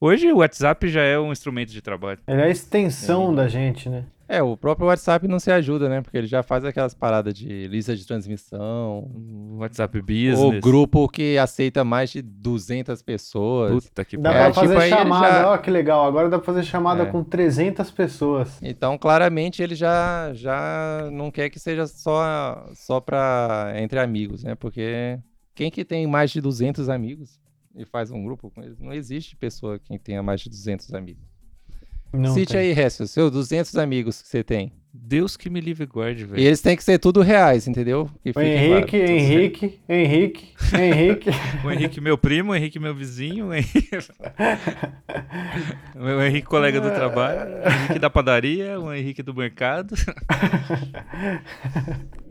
[0.00, 2.20] hoje o WhatsApp já é um instrumento de trabalho.
[2.28, 4.04] Ele é a extensão da gente, né?
[4.30, 6.02] É, o próprio WhatsApp não se ajuda, né?
[6.02, 9.10] Porque ele já faz aquelas paradas de lista de transmissão.
[9.56, 10.38] WhatsApp Business.
[10.38, 13.86] O grupo que aceita mais de 200 pessoas.
[13.86, 14.30] Puta que Dá.
[14.32, 16.06] É, pra fazer tipo, chamada, já- ó que legal.
[16.06, 17.06] Agora dá pra fazer chamada É.
[17.06, 18.58] com 300 pessoas.
[18.62, 24.54] Então, claramente, ele já, já não quer que seja só, só pra, entre amigos, né?
[24.54, 25.18] Porque
[25.54, 27.40] quem que tem mais de 200 amigos
[27.74, 28.78] e faz um grupo com eles?
[28.78, 31.22] Não existe pessoa que tenha mais de 200 amigos.
[32.12, 32.60] Não Cite tem.
[32.60, 34.72] aí, Récio, seus 200 amigos que você tem.
[34.92, 36.42] Deus que me livre e guarde, E velho.
[36.42, 38.10] eles têm que ser tudo reais, entendeu?
[38.22, 39.12] Que O Henrique, claro.
[39.12, 41.30] Henrique, Henrique, Henrique.
[41.64, 43.90] O Henrique, meu primo, o Henrique, meu vizinho, o Henrique...
[45.94, 49.94] o Henrique, colega do trabalho, o Henrique da padaria, o Henrique do mercado.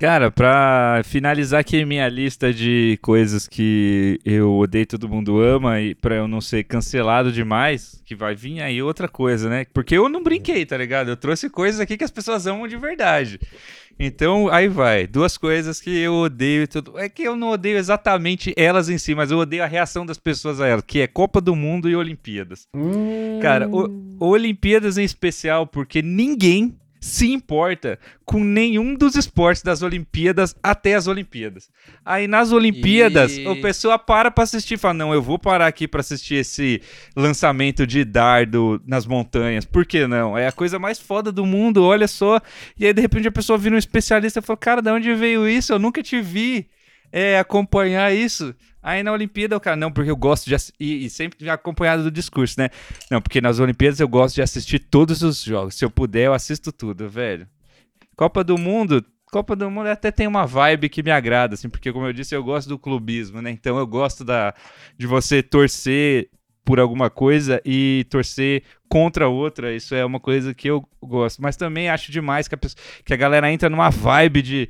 [0.00, 5.94] Cara, pra finalizar aqui minha lista de coisas que eu odeio todo mundo ama e
[5.94, 9.64] pra eu não ser cancelado demais, que vai vir aí outra coisa, né?
[9.72, 11.08] Porque eu não brinquei, tá ligado?
[11.10, 13.38] Eu trouxe coisas aqui que as pessoas amam de verdade.
[13.98, 15.06] Então, aí vai.
[15.06, 16.98] Duas coisas que eu odeio e tudo.
[16.98, 20.18] É que eu não odeio exatamente elas em si, mas eu odeio a reação das
[20.18, 22.66] pessoas a elas, que é Copa do Mundo e Olimpíadas.
[22.74, 26.74] Hum, Cara, o- Olimpíadas em especial, porque ninguém
[27.06, 31.68] se importa com nenhum dos esportes das Olimpíadas até as Olimpíadas.
[32.02, 35.86] Aí nas Olimpíadas, E- a pessoa para pra assistir, fala: "Não, eu vou parar aqui
[35.86, 36.80] pra assistir esse
[37.14, 39.66] lançamento de dardo nas montanhas".
[39.66, 40.36] Por que não?
[40.36, 42.40] É a coisa mais foda do mundo, olha só.
[42.78, 45.46] E aí de repente a pessoa vira um especialista e fala: "Cara, de onde veio
[45.46, 45.74] isso?
[45.74, 46.66] Eu nunca te vi
[47.14, 48.54] é, acompanhar isso".
[48.82, 52.10] Aí na Olimpíada o cara, não, porque eu gosto de e, e sempre acompanhado do
[52.10, 52.68] discurso, né?
[53.10, 55.74] Não, porque nas Olimpíadas eu gosto de assistir todos os jogos.
[55.76, 57.48] Se eu puder, eu assisto tudo, velho.
[58.14, 61.92] Copa do Mundo, Copa do Mundo até tem uma vibe que me agrada, assim, porque
[61.92, 63.50] como eu disse, eu gosto do clubismo, né?
[63.50, 64.54] Então eu gosto da,
[64.98, 66.28] de você torcer
[66.64, 69.74] por alguma coisa e torcer contra outra.
[69.74, 71.42] Isso é uma coisa que eu gosto.
[71.42, 74.68] Mas também acho demais que a, pessoa- que a galera entra numa vibe de.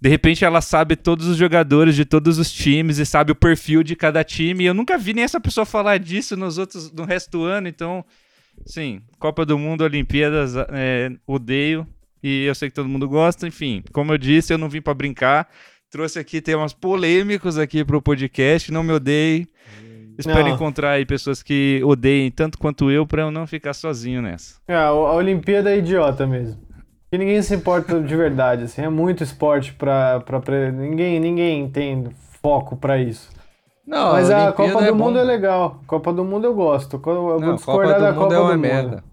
[0.00, 3.82] De repente ela sabe todos os jogadores de todos os times e sabe o perfil
[3.82, 4.64] de cada time.
[4.64, 7.68] E eu nunca vi nem essa pessoa falar disso nos outros, no resto do ano.
[7.68, 8.04] Então,
[8.66, 11.86] sim, Copa do Mundo, Olimpíadas, é, odeio.
[12.22, 13.46] E eu sei que todo mundo gosta.
[13.46, 15.48] Enfim, como eu disse, eu não vim pra brincar.
[15.90, 18.70] Trouxe aqui temas polêmicos aqui pro podcast.
[18.72, 19.46] Não me odeie.
[20.18, 20.54] Espero Não.
[20.54, 24.56] encontrar aí pessoas que odeiem tanto quanto eu pra eu não ficar sozinho nessa.
[24.68, 26.60] É, a a Olimpíada é idiota mesmo.
[27.12, 28.82] E ninguém se importa de verdade, assim.
[28.82, 30.20] É muito esporte pra...
[30.20, 32.08] pra, pra- ninguém, ninguém tem
[32.42, 33.30] foco pra isso.
[33.86, 35.18] Não, Mas a Olimpíada Copa é do Mundo bom.
[35.20, 35.80] é legal.
[35.86, 36.94] Copa do Mundo eu gosto.
[36.96, 39.04] Eu vou Não, discordar Copa da do Mundo Copa é uma do merda.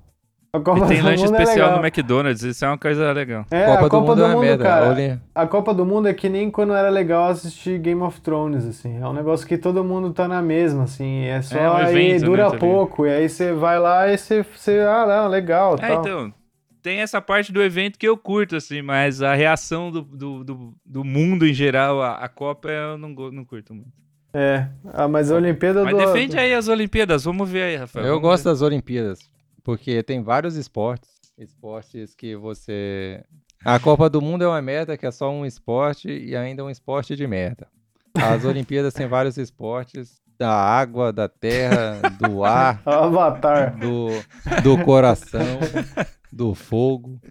[0.54, 1.80] A Copa E tem do lanche Mundo é especial legal.
[1.82, 3.46] no McDonald's, isso é uma coisa legal.
[3.50, 4.64] É, Copa a do Copa Mundo do é Mundo, merda.
[4.66, 5.22] cara.
[5.34, 9.00] A Copa do Mundo é que nem quando era legal assistir Game of Thrones, assim.
[9.02, 11.24] É um negócio que todo mundo tá na mesma, assim.
[11.24, 12.60] É só É um aí evento, né, dura também.
[12.60, 13.06] pouco.
[13.08, 16.02] E aí você vai lá e você, você ah, não, legal, É, tal.
[16.02, 16.34] então,
[16.82, 20.74] tem essa parte do evento que eu curto, assim, mas a reação do, do, do,
[20.86, 23.88] do mundo em geral, a, a Copa, eu não, não curto muito.
[24.34, 24.68] É.
[24.94, 28.06] Ah, mas a Olimpíada Mas do defende aí as Olimpíadas, vamos ver aí, Rafael.
[28.06, 28.50] Eu gosto ver.
[28.50, 29.20] das Olimpíadas,
[29.64, 33.24] porque tem vários esportes, esportes que você...
[33.64, 36.70] A Copa do Mundo é uma merda que é só um esporte e ainda um
[36.70, 37.68] esporte de merda.
[38.16, 43.78] As Olimpíadas tem vários esportes da água, da terra, do ar, Avatar.
[43.78, 44.08] do,
[44.64, 45.60] do coração,
[46.32, 47.22] do fogo.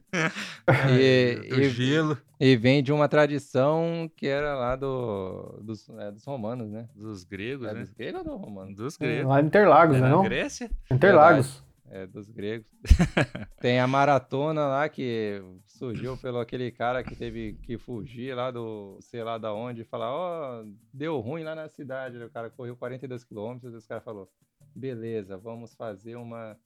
[0.88, 6.12] E, Do e- gelo, e vem de uma tradição que era lá do, dos, é,
[6.12, 6.86] dos romanos, né?
[6.94, 7.80] dos gregos, É né?
[7.80, 8.76] dos gregos ou dos romanos?
[8.76, 9.26] Dos gregos.
[9.28, 10.22] Lá em Interlagos, É né não?
[10.22, 10.70] Grécia?
[10.90, 11.62] Interlagos.
[11.92, 12.72] É, dos gregos.
[13.60, 18.96] Tem a maratona lá que surgiu pelo aquele cara que teve que fugir lá do,
[19.00, 22.16] sei lá da onde, e falar, ó, deu ruim lá na cidade.
[22.22, 24.30] O cara correu 42 quilômetros e os caras falou,
[24.72, 26.56] beleza, vamos fazer uma,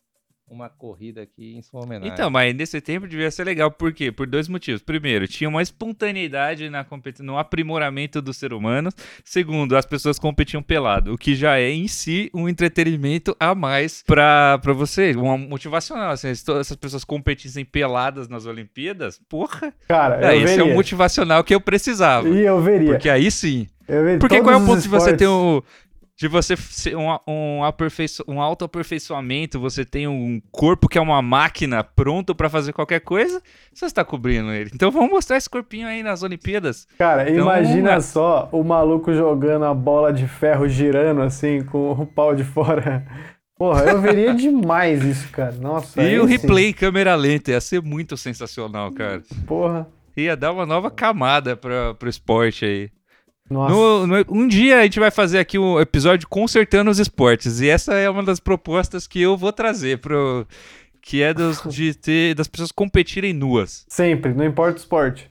[0.49, 2.13] uma corrida aqui em sua homenagem.
[2.13, 4.13] Então, mas nesse tempo devia ser legal, por quê?
[4.13, 4.83] Por dois motivos.
[4.83, 6.85] Primeiro, tinha uma espontaneidade na
[7.21, 8.91] no aprimoramento do ser humano.
[9.25, 14.03] Segundo, as pessoas competiam pelado, o que já é em si um entretenimento a mais
[14.07, 16.11] pra, pra você, um motivacional.
[16.11, 20.63] Assim, se todas essas pessoas competissem peladas nas Olimpíadas, porra, Cara, é, eu esse é
[20.63, 22.29] o motivacional que eu precisava.
[22.29, 22.91] E eu veria.
[22.91, 23.67] Porque aí sim.
[23.87, 24.19] Eu veria.
[24.19, 25.84] Porque qual é o ponto de você ter esportes- um.
[26.17, 31.21] De você ser um, um, aperfeiço, um autoaperfeiçoamento, você tem um corpo que é uma
[31.21, 34.71] máquina pronto pra fazer qualquer coisa, você está cobrindo ele.
[34.73, 36.87] Então vamos mostrar esse corpinho aí nas Olimpíadas.
[36.99, 42.07] Cara, Então, imagina só o maluco jogando a bola de ferro girando assim, com o
[42.07, 43.05] pau de fora.
[43.57, 45.53] Porra, eu veria demais isso, cara.
[45.53, 46.01] Nossa.
[46.01, 46.31] e o sim.
[46.31, 49.21] replay em câmera lenta ia ser muito sensacional, cara.
[49.47, 49.89] Porra.
[50.17, 52.91] Ia dar uma nova camada pra, pro esporte aí.
[53.51, 53.75] Nossa.
[53.75, 57.61] No- no- um dia a gente vai fazer aqui um episódio consertando os esportes.
[57.61, 60.47] E essa é uma das propostas que eu vou trazer pro.
[61.03, 63.85] que é dos, de ter, das pessoas competirem nuas.
[63.89, 65.31] Sempre, não importa o esporte.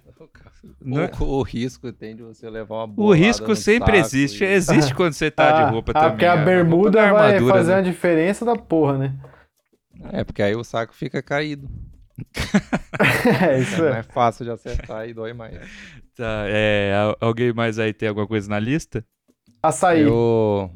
[0.80, 1.12] Não é?
[1.20, 4.44] O, o risco tem de você levar uma O bolada risco no sempre saco existe.
[4.44, 6.10] e- Existe quando você tá Ah, de roupa ah, também.
[6.12, 7.78] Porque a roupa bermuda não é vai armadura, fazer né?
[7.78, 9.14] uma diferença da porra, né?
[10.12, 11.68] É, porque aí o saco fica caído.
[13.42, 13.92] É, isso É é.
[13.94, 15.56] mais fácil de acertar e dói mais.
[16.16, 19.06] Tá, é, al- alguém mais aí tem alguma coisa na lista?
[19.62, 20.02] Açaí.
[20.02, 20.70] Eu...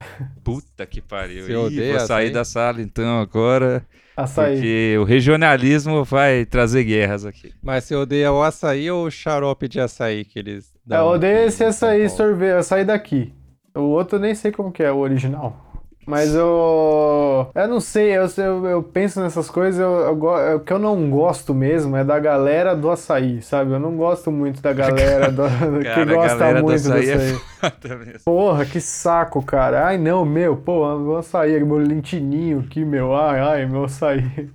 [0.42, 1.44] Puta que pariu.
[1.46, 2.30] Você Ih, odeia vou sair açaí?
[2.30, 3.86] da sala então agora.
[4.16, 4.54] Açaí.
[4.56, 7.54] Porque o regionalismo vai trazer guerras aqui.
[7.62, 10.98] Mas você odeia o açaí ou o xarope de açaí que eles É, dão?
[10.98, 13.32] eu odeio esse açaí sorvete, açaí daqui.
[13.74, 15.69] O outro eu nem sei como que é, o original.
[16.10, 17.50] Mas eu.
[17.54, 20.72] Eu não sei, eu, eu, eu penso nessas coisas, eu, eu, go- é, o que
[20.72, 23.72] eu não gosto mesmo é da galera do açaí, sabe?
[23.72, 25.42] Eu não gosto muito da galera do,
[25.78, 27.40] que Cara, a gosta do muito do açaí é açaí.
[27.98, 28.20] mesmo.
[28.24, 29.86] Porra, que saco, cara.
[29.86, 33.14] Ai, não, meu, pô, meu açaí, meu lentininho aqui, meu.
[33.14, 34.50] Ai, ai, meu açaí.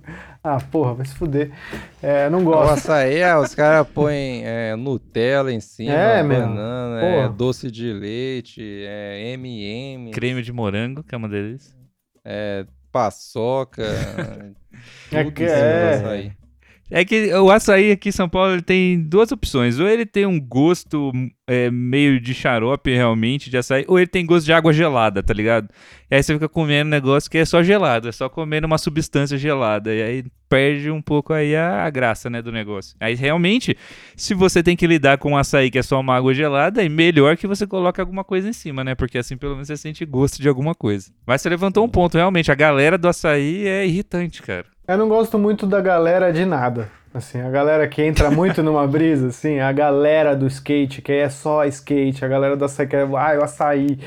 [0.48, 1.50] Ah, porra, vai se fuder.
[2.00, 2.72] É, não O gosto.
[2.74, 8.62] açaí, é, os caras põem é, Nutella em cima, É, banana, é, doce de leite,
[8.86, 11.74] é, M&M, Creme de morango, que é uma delícia.
[12.24, 13.82] é, paçoca,
[15.10, 16.36] É tudo que em cima do é.
[16.90, 19.78] É que o açaí aqui em São Paulo tem duas opções.
[19.80, 21.12] Ou ele tem um gosto
[21.46, 25.34] é, meio de xarope, realmente, de açaí, ou ele tem gosto de água gelada, tá
[25.34, 25.68] ligado?
[26.08, 28.78] E aí você fica comendo um negócio que é só gelado, é só comendo uma
[28.78, 29.92] substância gelada.
[29.92, 32.96] E aí perde um pouco aí a, a graça, né, do negócio.
[33.00, 33.76] Aí realmente,
[34.16, 36.88] se você tem que lidar com um açaí que é só uma água gelada, é
[36.88, 38.94] melhor que você coloque alguma coisa em cima, né?
[38.94, 41.10] Porque assim pelo menos você sente gosto de alguma coisa.
[41.26, 44.75] Mas você levantou um ponto, realmente, a galera do açaí é irritante, cara.
[44.86, 46.88] Eu não gosto muito da galera de nada.
[47.12, 51.28] Assim, a galera que entra muito numa brisa, assim, a galera do skate, que é
[51.30, 53.98] só skate, a galera do açaí, que é, ah, o açaí,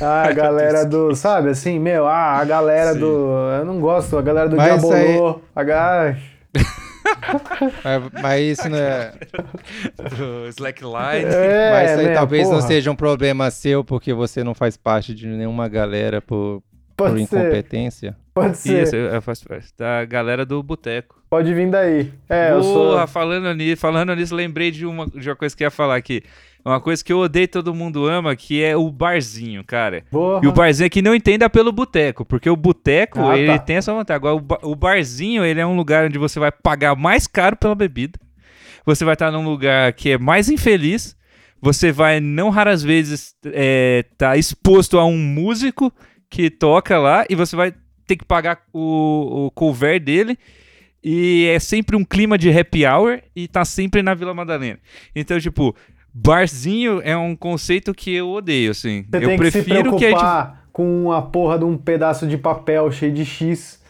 [0.00, 3.00] ah, a galera do, sabe, assim, meu, ah, a galera Sim.
[3.00, 6.16] do, eu não gosto, a galera do Mas isso aí- Diabolô, a ga-
[7.84, 9.12] Mas, mas isso não é,
[10.16, 11.24] Do Slackline.
[11.26, 14.54] é, mas isso aí né, talvez não porra, seja um problema seu porque você não
[14.54, 16.62] faz parte de nenhuma galera por
[16.96, 18.16] pode ser, incompetência.
[18.32, 21.22] pode ser, Isso, eu, faço parte da galera do boteco.
[21.30, 22.12] pode vir daí.
[22.28, 25.62] É, eu sou, Porra, falando nisso, falando nisso, lembrei de uma, de uma coisa que
[25.62, 26.22] eu ia falar aqui.
[26.64, 30.02] Uma coisa que eu odeio e todo mundo ama, que é o barzinho, cara.
[30.10, 33.58] porra, E o barzinho aqui não entenda pelo boteco, porque o boteco, Ah, ele tá.
[33.58, 34.16] tem essa vantagem.
[34.16, 37.54] Agora, o, ba- o barzinho, ele é um lugar onde você vai pagar mais caro
[37.54, 38.18] pela bebida.
[38.86, 41.14] Você vai estar num lugar que é mais infeliz.
[41.60, 45.92] Você vai, não raras vezes, estar exposto a um músico
[46.34, 47.72] que toca lá e você vai
[48.08, 50.36] ter que pagar o, o cover dele.
[51.02, 54.80] E é sempre um clima de happy hour e tá sempre na Vila Madalena.
[55.14, 55.76] Então, tipo,
[56.12, 59.04] barzinho é um conceito que eu odeio, assim.
[59.08, 61.76] você eu tem que se prefiro que a gente preocupar com a porra de um
[61.76, 63.80] pedaço de papel cheio de X,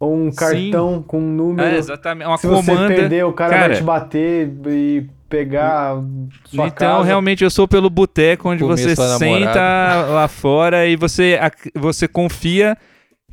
[0.00, 1.68] ou um cartão com um número.
[1.68, 2.26] É, exatamente.
[2.26, 2.88] Uma Se comanda.
[2.88, 5.96] você perder, o cara, Cara, vai te bater e pegar
[6.44, 7.04] sua então, casa.
[7.04, 10.06] realmente, eu sou pelo boteco onde Comer você senta namorada.
[10.12, 11.38] lá fora e você,
[11.74, 12.76] você confia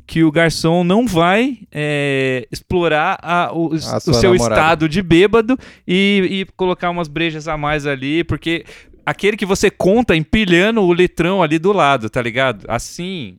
[0.06, 4.60] que o garçom não vai é, explorar a- o, A o sua seu namorada.
[4.60, 8.64] estado de bêbado e, e colocar umas brejas a mais ali, porque
[9.06, 12.64] aquele que você conta empilhando o litrão ali do lado, tá ligado?
[12.68, 13.36] Assim,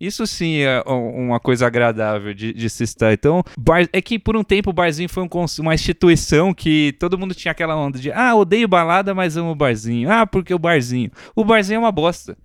[0.00, 3.12] isso sim é um- uma coisa agradável de, de se estar.
[3.12, 5.28] Então, bar- é que por um tempo o barzinho foi um
[5.60, 9.54] uma instituição que todo mundo tinha aquela onda de ah, odeio balada, mas amo o
[9.54, 10.10] barzinho.
[10.10, 11.10] Ah, porque o barzinho.
[11.34, 12.36] O barzinho é uma bosta.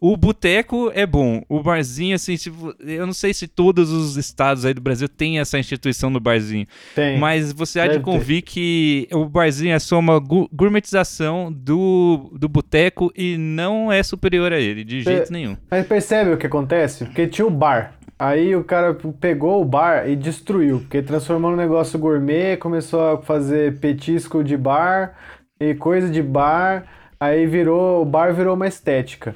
[0.00, 1.42] O boteco é bom.
[1.48, 5.40] O barzinho, assim, vo- eu não sei se todos os estados aí do Brasil têm
[5.40, 6.66] essa instituição do barzinho.
[6.94, 7.18] Tem.
[7.18, 8.10] Mas você há de Deve ter.
[8.10, 14.52] convir que o barzinho é só uma gourmetização do, do boteco e não é superior
[14.52, 15.56] a ele, de jeito nenhum.
[15.70, 17.04] Mas percebe o que acontece?
[17.04, 17.94] Porque tinha o bar.
[18.18, 23.22] Aí o cara pegou o bar e destruiu, porque transformou num negócio gourmet, começou a
[23.22, 25.14] fazer petisco de bar
[25.60, 26.84] e coisa de bar,
[27.20, 29.34] aí virou, o bar virou uma estética.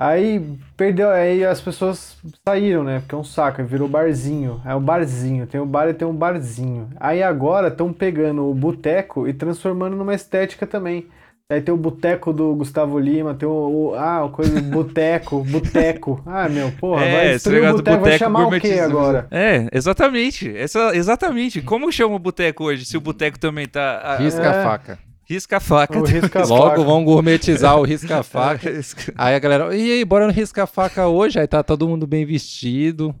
[0.00, 0.40] Aí
[0.76, 3.00] perdeu, aí as pessoas saíram, né?
[3.00, 4.60] Porque é um saco, virou barzinho.
[4.64, 6.88] É um barzinho, tem o bar e tem um barzinho.
[7.00, 11.06] Aí agora estão pegando o boteco e transformando numa estética também.
[11.50, 13.52] Aí tem o boteco do Gustavo Lima, tem o,
[13.90, 16.22] o- ah, o coisa do boteco, boteco.
[16.26, 18.84] Ah, meu, porra, vai esse destruir o negócio do boteco, vai chamar o quê gourmetiza-
[18.84, 19.26] agora?
[19.30, 20.56] É, exatamente.
[20.56, 21.62] Essa, exatamente.
[21.62, 22.84] Como chama o boteco hoje?
[22.84, 23.98] Se o boteco também tá.
[24.04, 24.46] a- Risca É.
[24.46, 24.98] a faca.
[25.28, 25.98] Risca a faca.
[25.98, 28.70] O risca Logo vão gourmetizar o risca-faca.
[28.70, 31.38] Risca- Aí a galera, e aí, bora no risca-faca hoje?
[31.38, 33.14] Aí tá todo mundo bem vestido,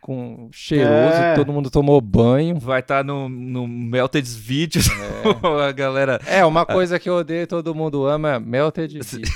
[0.00, 1.34] com cheiroso, É.
[1.34, 2.58] todo mundo tomou banho.
[2.58, 4.86] Vai estar no, no Melted Videos.
[5.66, 6.20] a galera.
[6.26, 9.28] É, uma coisa que eu odeio e todo mundo ama é melted fish.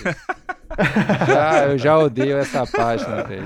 [1.26, 3.44] Já, eu já odeio essa página, velho.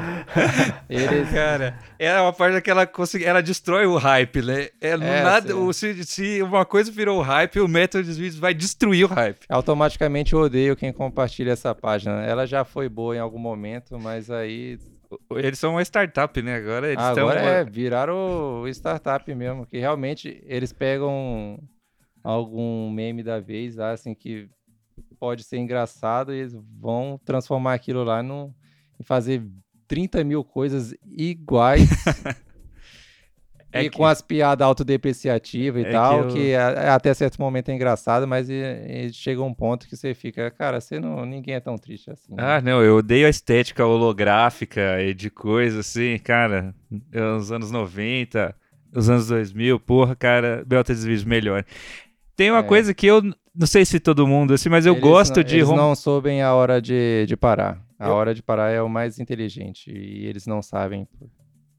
[0.89, 4.69] Eles, Cara, é uma página que ela consegui, ela destrói o hype, né?
[4.81, 5.73] É, É, nada, sim.
[5.73, 9.45] se, se uma coisa virou hype, o método dos vídeos vai destruir o hype.
[9.49, 12.23] automaticamente eu odeio quem compartilha essa página.
[12.25, 14.79] Ela já foi boa em algum momento, mas aí
[15.33, 16.57] Eles são uma startup, né?
[16.57, 17.29] Agora eles estão.
[17.29, 21.59] agora é viraram o startup mesmo, que realmente eles pegam
[22.23, 24.49] algum meme da vez, assim, que
[25.19, 28.53] pode ser engraçado e eles vão transformar aquilo lá num,
[29.01, 29.43] em fazer
[29.89, 31.89] 30 mil coisas iguais.
[33.73, 37.13] É e que- com as piadas autodepreciativas e É tal, que que, eu- a- até
[37.13, 40.99] certo momento é engraçado, mas e- e chega um ponto que você fica, cara, você
[40.99, 42.33] não, ninguém é tão triste assim.
[42.35, 46.75] né?" Ah, não, eu odeio a estética holográfica e de coisa assim, cara.
[47.39, 48.55] Os anos 90,
[48.95, 51.63] os anos 2000, porra, cara, Belta Desvios melhor.
[52.35, 52.63] Tem uma É.
[52.63, 53.21] coisa que eu
[53.57, 55.57] não sei se todo mundo, assim, mas eu Eles gosto não, de.
[55.57, 57.83] Eles não soubem a hora de, de parar.
[57.99, 61.09] A Eu- hora de parar é o mais inteligente e eles não sabem.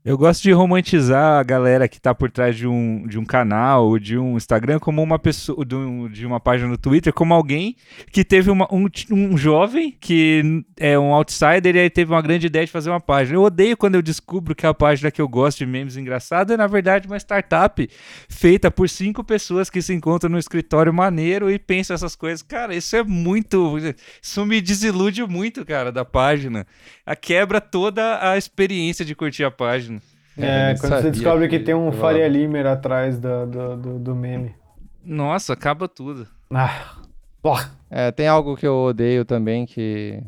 [0.08, 3.88] Eu gosto de romantizar a galera que tá por trás de um, de um canal
[3.88, 7.34] ou de um Instagram como uma pessoa, de, um- de uma página no Twitter, como
[7.34, 7.76] alguém
[8.10, 12.48] que teve uma- um, um jovem que é um outsider e aí teve uma grande
[12.48, 13.36] ideia de fazer uma página.
[13.36, 16.58] Eu odeio quando eu descubro que a página que eu gosto de memes engraçados é,
[16.58, 17.86] na verdade, uma startup
[18.30, 22.42] feita por cinco pessoas que se encontram no escritório maneiro e pensam essas coisas.
[22.42, 23.76] Cara, isso é muito.
[24.22, 26.66] Isso me desilude muito, cara, da página.
[27.06, 29.97] A quebra toda a experiência de curtir a página.
[30.38, 31.98] É, nem quando você descobre que, que tem um rolava.
[32.00, 34.56] Faria Limer atrás do, do, do, do meme.
[35.04, 36.28] Nossa, acaba tudo.
[36.52, 36.98] Ah,
[37.42, 37.72] porra.
[37.90, 40.22] É, tem algo que eu odeio também, que,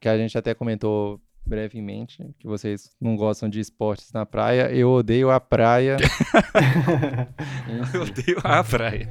[0.00, 4.70] que a- gente até comentou brevemente, que vocês não gostam de esportes na praia.
[4.72, 5.96] Eu odeio a praia.
[7.94, 9.08] Eu odeio a praia.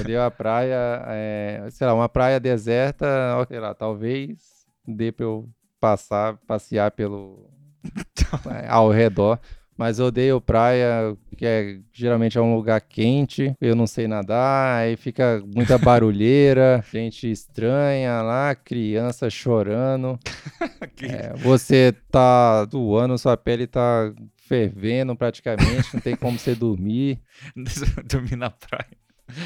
[0.00, 3.06] Odeio a praia, é, sei lá, uma praia deserta,
[3.48, 4.38] sei lá, talvez
[4.86, 5.48] dê pra eu
[5.80, 7.50] passar, passear pelo
[8.62, 9.38] é, ao redor,
[9.76, 14.78] mas eu odeio praia, que é, geralmente é um lugar quente, eu não sei nadar,
[14.78, 20.18] aí fica muita barulheira, gente estranha lá, criança chorando,
[21.02, 24.12] é, você tá suando, sua pele tá
[24.46, 27.20] fervendo praticamente, não tem como você dormir.
[28.04, 28.96] Dormir na praia.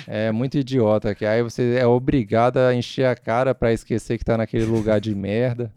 [0.06, 4.24] É muito idiota, que aí você é obrigado a encher a cara pra esquecer que
[4.24, 5.72] tá naquele lugar de merda.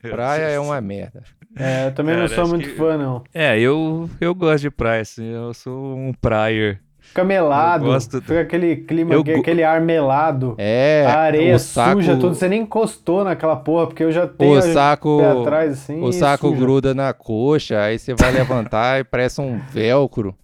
[0.00, 1.24] Praia é uma merda.
[1.58, 3.22] É, eu também não Cara, sou acho muito que- fã, não.
[3.34, 5.26] É, eu, eu gosto de praia, assim.
[5.26, 6.80] Eu sou um prayer.
[7.00, 10.54] Fica melado, gosto- fica aquele clima, Eu aquele, ar melado.
[10.58, 12.34] É, a areia o saco, suja, tudo.
[12.34, 16.02] Você nem encostou naquela porra, porque eu já tenho o saco, pé atrás, assim.
[16.02, 16.60] o saco suja.
[16.60, 20.36] gruda na coxa, aí você vai levantar e parece um velcro.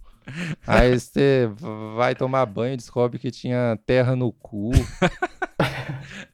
[0.65, 1.47] Aí você
[1.95, 4.71] vai tomar banho e descobre que tinha terra no cu.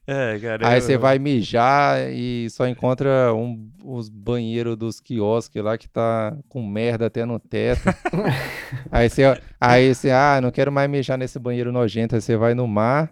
[0.07, 0.67] É, cara.
[0.67, 5.87] Aí eu- você vai mijar e só encontra um, os banheiros dos quiosques lá que
[5.89, 7.81] tá com merda até no teto.
[8.91, 9.23] aí você,
[9.59, 12.15] aí você, ah, não quero mais mijar nesse banheiro nojento.
[12.15, 13.11] Aí você vai no mar,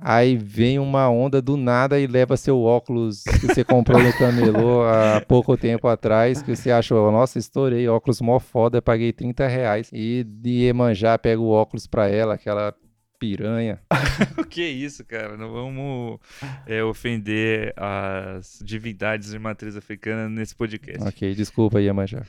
[0.00, 4.82] aí vem uma onda do nada e leva seu óculos que você comprou no camelô
[4.88, 9.90] há pouco tempo atrás, que você achou, nossa, estourei, óculos mó foda, paguei 30 reais.
[9.92, 12.74] E de Iemanjá pega o óculos pra ela, aquela
[13.18, 13.80] piranha.
[14.38, 15.36] O que é isso, cara?
[15.36, 16.18] Não vamos
[16.66, 21.06] é, ofender as divindades de matriz africana nesse podcast.
[21.06, 22.22] Ok, desculpa, Iemanjá.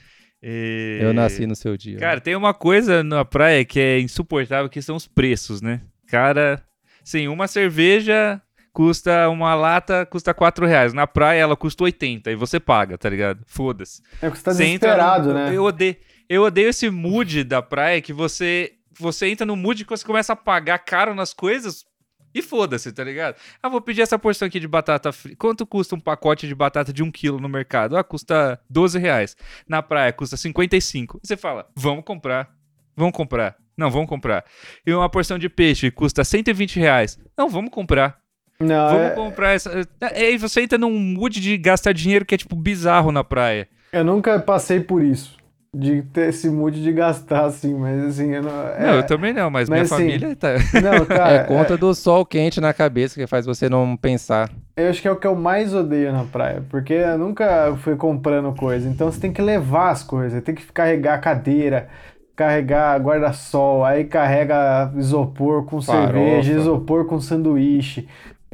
[0.44, 1.98] E- Eu nasci no seu dia.
[1.98, 5.82] Cara, tem uma coisa na praia que é insuportável, que são os preços, né?
[6.08, 6.62] Cara,
[7.04, 8.42] sim, uma cerveja
[8.74, 10.94] custa, uma lata custa 4 reais.
[10.94, 13.42] Na praia ela custa 80 e você paga, tá ligado?
[13.48, 14.02] Foda-se.
[14.22, 15.52] É porque você tá Você entra desesperado, né?
[15.54, 15.96] Eu odeio,
[16.30, 20.34] eu odeio esse mood da praia que você você entra no mood que você começa
[20.34, 21.86] a pagar caro nas coisas
[22.34, 23.36] e foda-se, tá ligado?
[23.64, 25.38] Ah, vou pedir essa porção aqui de batata frita.
[25.38, 27.98] Quanto custa um pacote de batata de um quilo no mercado?
[27.98, 29.36] Ah, custa 12 reais.
[29.68, 31.20] Na praia custa 55.
[31.24, 32.50] Você fala, vamos comprar.
[32.96, 33.56] Vamos comprar.
[33.78, 34.44] Não, vamos comprar.
[34.86, 37.20] E uma porção de peixe custa 120 reais.
[37.38, 38.18] Não, vamos comprar.
[38.60, 39.72] Não, Vamos é- comprar essa.
[40.16, 43.70] E aí você entra num mood de gastar dinheiro que é, tipo, bizarro na praia.
[43.92, 45.37] eu nunca passei por isso.
[45.74, 48.52] De ter esse mood de gastar, assim, mas assim, eu não.
[48.68, 50.50] é- Não, eu também não, mas, minha mas, assim, família tá.
[50.74, 54.52] Não, cara, É conta do sol quente na cabeça que faz você não pensar.
[54.76, 57.96] Eu acho que é o que eu mais odeio na praia, porque eu nunca fui
[57.96, 58.88] comprando coisa.
[58.88, 61.90] Então você tem que levar as coisas, tem que carregar a cadeira,
[62.36, 65.90] carregar guarda-sol, aí carrega isopor com Farofa.
[65.90, 68.08] cerveja, isopor com sanduíche,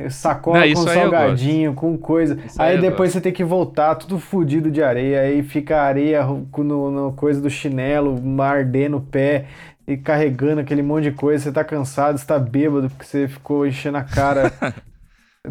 [0.10, 2.38] sacola Não, com salgadinho, com coisa.
[2.46, 3.14] Isso aí aí depois gosto.
[3.14, 7.40] você tem que voltar, tudo fudido de areia, aí fica a areia no, no coisa
[7.40, 9.46] do chinelo, ardendo o pé.
[9.86, 13.68] E carregando aquele monte de coisa, você tá cansado, você tá bêbado porque você ficou
[13.68, 14.54] enchendo a cara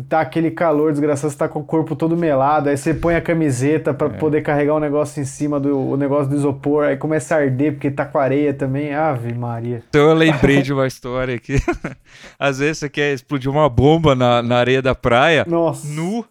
[0.08, 3.20] tá aquele calor desgraçado, você tá com o corpo todo melado, aí você põe a
[3.20, 7.34] camiseta pra poder carregar o negócio em cima do o negócio do isopor, aí começa
[7.34, 8.94] a arder porque tá com areia também.
[8.94, 9.82] Ave Maria.
[9.88, 11.56] Então eu lembrei de uma história aqui.
[12.38, 15.86] Às vezes você quer explodir uma bomba na, na areia da praia, Nossa.
[15.86, 16.24] nu,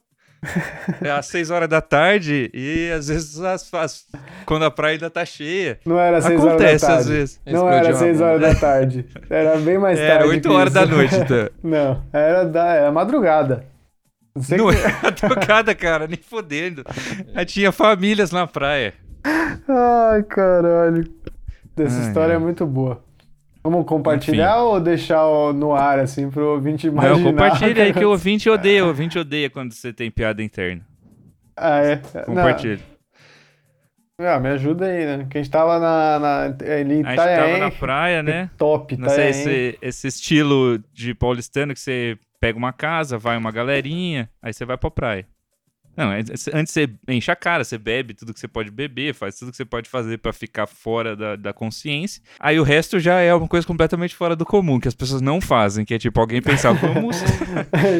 [1.01, 4.05] é às 6 horas da tarde, e às vezes as, as-
[4.45, 5.79] quando a praia ainda tá cheia.
[5.85, 7.01] Não era 6 horas da Acontece tarde.
[7.01, 7.41] às vezes.
[7.45, 9.05] Não era Explodiu uma 6 horas da tarde.
[9.29, 10.11] Era bem mais tarde.
[10.13, 11.49] Era 8 que horas da noite, então.
[11.63, 13.65] Não, era, da, era madrugada.
[14.35, 16.83] Não sei Não que- era tocada, cara, nem fodendo.
[17.35, 18.93] Aí tinha famílias na praia.
[19.23, 21.03] Ai, caralho.
[21.77, 23.03] Essa Ai, história é muito boa.
[23.63, 27.17] Vamos compartilhar ou deixar no ar, assim, pro ouvinte imaginar?
[27.17, 28.83] Não, compartilha aí que o ouvinte odeia.
[28.83, 30.81] O ouvinte odeia quando você tem piada interna.
[31.55, 31.97] Ah, é?
[32.25, 32.79] Compartilha.
[34.19, 35.27] Não, ah, me ajuda aí, né?
[35.29, 36.19] Que a gente tava na...
[36.19, 38.49] na ali, A gente tá tava na praia, né?
[38.57, 43.37] Top, Não tá sei, esse, esse estilo de paulistano que você pega uma casa, vai
[43.37, 45.27] uma galerinha, aí você vai pra praia.
[45.95, 49.13] Não, é- é- antes você enche a cara, você bebe tudo que você pode beber,
[49.13, 52.21] faz tudo que você pode fazer pra ficar fora da, da consciência.
[52.39, 55.41] Aí o resto já é uma coisa completamente fora do comum, que as pessoas não
[55.41, 57.21] fazem, que é tipo alguém pensar, vamos.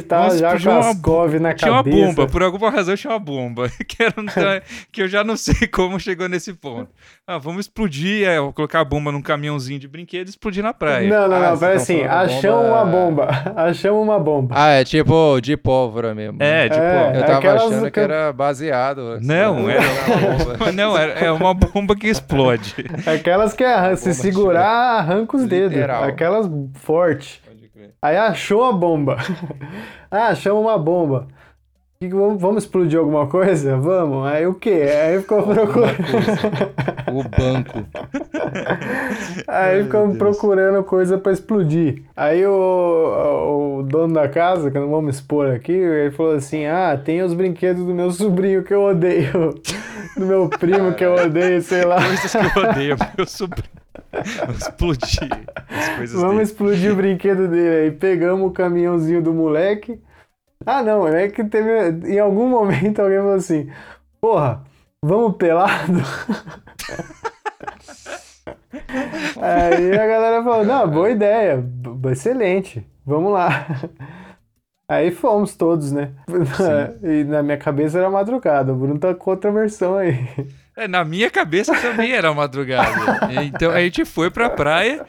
[0.08, 1.98] tava Nossa, já podia com uma- na Tinha uma cabeça.
[2.08, 3.70] bomba, por alguma razão tinha uma bomba.
[3.92, 4.26] Que, era um
[4.92, 6.90] que eu já não sei como chegou nesse ponto.
[7.28, 10.74] Ah, vamos explodir, é, vou colocar a bomba num caminhãozinho de brinquedo e explodir na
[10.74, 11.10] praia.
[11.10, 13.28] Não, não, Ah, não, vocês pera assim, achamos bomba- uma bomba.
[13.58, 14.56] achamos uma bomba.
[14.58, 16.38] Ah, é tipo de pólvora mesmo.
[16.42, 17.18] É, tipo, É.
[17.18, 19.20] Eu tava aquelas achando que- que era baseado.
[19.22, 20.72] Não, Você era jogar bomba.
[20.74, 22.76] Não, é, é uma bomba que explode.
[23.06, 25.74] Aquelas que arran- se segurar, arranca os dedos.
[25.74, 26.04] Literal.
[26.04, 27.42] Aquelas forte.
[27.46, 27.92] Pode crer.
[28.02, 29.18] Aí achou a bomba.
[30.10, 31.28] ah, achamos uma bomba.
[32.10, 33.78] Vamos, explodir alguma coisa?
[33.78, 34.26] Vamos.
[34.26, 34.88] Aí o quê?
[35.06, 35.98] Aí ficou procurando.
[37.14, 37.86] O banco.
[39.48, 42.02] Aí ficamos procurando coisa pra explodir.
[42.18, 47.00] Aí o, o dono da casa, que não vamos expor aqui, ele falou assim: Ah,
[47.04, 49.54] tem os brinquedos do meu sobrinho que eu odeio.
[50.18, 51.96] Do meu primo que eu odeio, sei lá.
[51.96, 53.70] Coisas que eu odeio, meu sobrinho.
[54.12, 55.30] Vamos explodir
[55.70, 56.44] as coisas Vamos dele.
[56.44, 57.86] explodir o brinquedo dele.
[57.86, 59.98] Aí pegamos o caminhãozinho do moleque.
[60.66, 62.10] Ah, não, é que teve.
[62.14, 63.70] Em algum momento alguém falou assim:
[64.20, 64.64] Porra,
[65.04, 65.94] vamos pelado?
[69.40, 73.68] Aí a galera falou: Não, boa ideia, b- excelente, vamos lá.
[74.88, 76.12] Aí fomos todos, né?
[77.04, 78.74] E na minha cabeça era madrugada.
[78.74, 80.16] O Bruno tá com outra versão aí.
[80.76, 83.30] É, na minha cabeça também era madrugada.
[83.44, 85.06] Então a gente foi pra praia,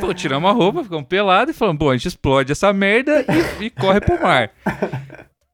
[0.00, 3.24] pô, tiramos a roupa, ficamos pelados e falamos, bom, a gente explode essa merda
[3.60, 4.50] e, e corre pro mar.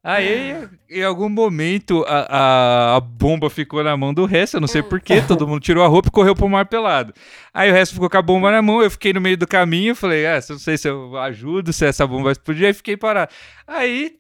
[0.09, 0.55] Aí,
[0.89, 4.81] em algum momento, a, a, a bomba ficou na mão do resto, eu não sei
[4.81, 7.13] porquê, todo mundo tirou a roupa e correu pro mar pelado.
[7.53, 9.97] Aí o resto ficou com a bomba na mão, eu fiquei no meio do caminho,
[9.97, 13.33] falei, ah, não sei se eu ajudo, se essa bomba vai explodir, aí fiquei parado.
[13.67, 14.15] Aí,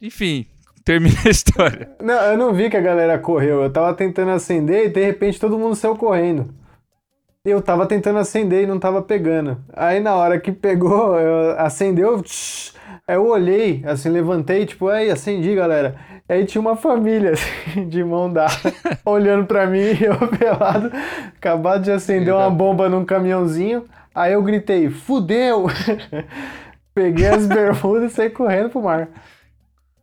[0.00, 0.46] enfim,
[0.84, 1.90] termina a história.
[2.02, 3.62] Não, eu não vi que a galera correu.
[3.62, 6.52] Eu tava tentando acender e de repente todo mundo saiu correndo.
[7.44, 9.58] Eu tava tentando acender e não tava pegando.
[9.72, 12.74] Aí na hora que pegou, eu- acendeu, tsh,
[13.06, 15.94] eu olhei, assim, levantei, tipo, aí acendi, galera.
[16.26, 18.52] Aí tinha uma família, assim, de mão dada,
[19.04, 20.90] olhando pra mim, eu pelado,
[21.36, 23.84] acabado de acender uma bomba num caminhãozinho.
[24.14, 25.66] Aí eu gritei, fudeu!
[26.94, 29.08] Peguei as bermudas e saí correndo pro mar.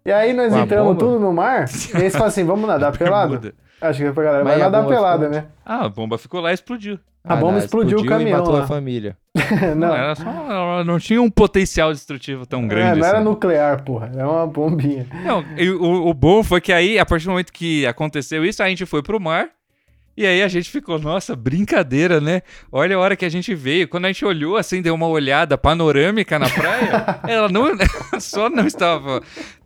[0.05, 0.99] E aí nós Com a entramos bomba?
[0.99, 3.53] tudo no mar, e eles falaram assim, vamos nadar pelado?
[3.79, 5.47] Acho que a galera vai nadar pelada, ficou- né?
[5.65, 6.99] Ah, a bomba ficou lá e explodiu.
[7.23, 8.63] A bomba não, explodiu o e caminhão matou lá.
[8.63, 9.15] a família.
[9.75, 13.17] Não, não, era só, ela não tinha um potencial destrutivo tão é, grande não era
[13.19, 13.25] assim.
[13.25, 15.05] nuclear, porra, era uma bombinha.
[15.23, 18.61] Não, e o, o bom foi que aí, a partir do momento que aconteceu isso,
[18.63, 19.49] a gente foi pro mar.
[20.17, 22.41] E aí a gente ficou, nossa, brincadeira, né?
[22.71, 23.87] Olha a hora que a gente veio.
[23.87, 27.69] Quando a gente olhou, assim, deu uma olhada panorâmica na praia, ela não
[28.19, 29.21] só não estava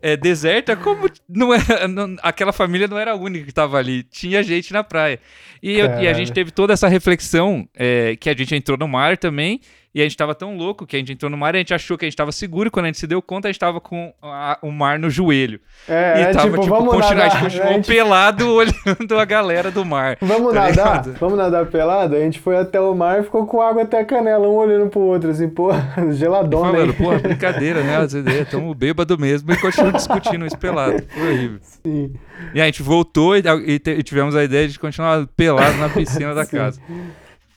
[0.08, 4.04] é, deserta, como não era, não- aquela família não era a única que estava ali.
[4.04, 5.20] Tinha gente na praia.
[5.64, 8.88] E, eu- e a gente teve toda essa reflexão é, que a gente entrou no
[8.88, 9.60] mar também.
[9.94, 11.74] E a gente tava tão louco que a gente entrou no mar e a gente
[11.74, 12.68] achou que a gente tava seguro.
[12.68, 15.10] E quando a gente se deu conta, a gente tava com a- o mar no
[15.10, 15.58] joelho.
[15.88, 17.32] É, e é tava, tipo, tipo, vamos continu- a nadar.
[17.32, 20.18] gente continuou a gente- pelado olhando a galera do mar.
[20.20, 20.70] Vamos tá nadar?
[20.72, 21.14] ligado?
[21.18, 22.14] Vamos nadar pelado?
[22.14, 24.90] A gente foi até o mar e ficou com água até a canela, um olhando
[24.90, 25.70] pro outro, assim, pô,
[26.12, 26.98] geladona Falando, aí.
[26.98, 28.04] porra, brincadeira, né?
[28.20, 31.04] Ideias, tamo bêbado mesmo e continuamos discutindo isso pelado.
[31.14, 31.60] Foi horrível.
[31.62, 32.14] Sim.
[32.54, 36.34] E a gente voltou e, e e tivemos a ideia de continuar pelado na piscina
[36.34, 36.58] da Sim.
[36.58, 36.82] casa.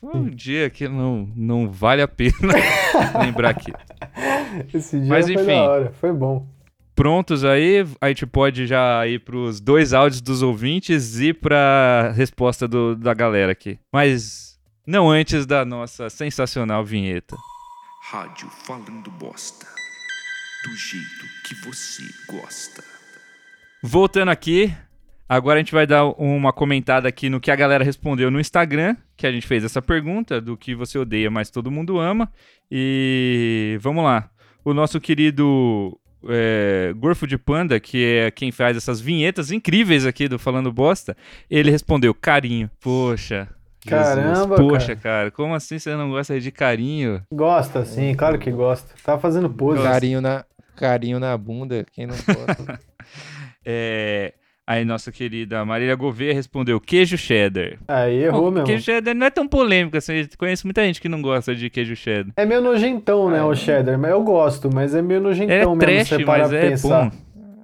[0.01, 2.33] Foi um dia que não, não vale a pena
[3.21, 3.73] lembrar aqui.
[4.73, 5.47] Esse dia Mas, foi enfim.
[5.47, 6.47] da hora, foi bom.
[6.95, 12.67] Prontos aí, a gente pode já ir pros dois áudios dos ouvintes e pra resposta
[12.67, 13.79] do- da galera aqui.
[13.93, 17.37] Mas não antes da nossa sensacional vinheta.
[18.11, 19.67] Rádio Falando Bosta.
[20.69, 22.85] Do jeito que você gosta.
[23.83, 24.75] Voltando aqui,
[25.27, 28.97] agora a gente vai dar uma comentada aqui no que a galera respondeu no Instagram,
[29.17, 32.31] que a gente fez essa pergunta do que você odeia, mas todo mundo ama.
[32.71, 34.29] E vamos lá.
[34.63, 35.99] O nosso querido
[36.29, 41.17] é, Gorfo de Panda, que é quem faz essas vinhetas incríveis aqui do Falando Bosta,
[41.49, 42.71] ele respondeu carinho.
[42.81, 43.49] Poxa.
[43.87, 44.15] Jesus.
[44.15, 44.99] Caramba, Poxa, cara.
[44.99, 47.23] cara, como assim você não gosta de carinho?
[47.33, 48.93] Gosta, sim, claro que gosta.
[49.03, 49.83] Tava fazendo pose.
[49.83, 50.45] Carinho na,
[50.79, 52.79] carinho na bunda, quem não gosta.
[53.71, 54.33] É,
[54.67, 57.77] aí nossa querida Marília Gouveia respondeu queijo cheddar.
[57.87, 58.67] Aí errou Bom, mesmo.
[58.67, 60.27] Queijo cheddar não é tão polêmico assim.
[60.39, 62.33] Conheço muita gente que não gosta de queijo cheddar.
[62.37, 63.43] É meio nojentão, né, É.
[63.43, 63.99] o cheddar.
[63.99, 67.11] Mas eu gosto, mas é meio É nojentão mesmo, trash, você parar mas é pensar.
[67.11, 67.17] bom.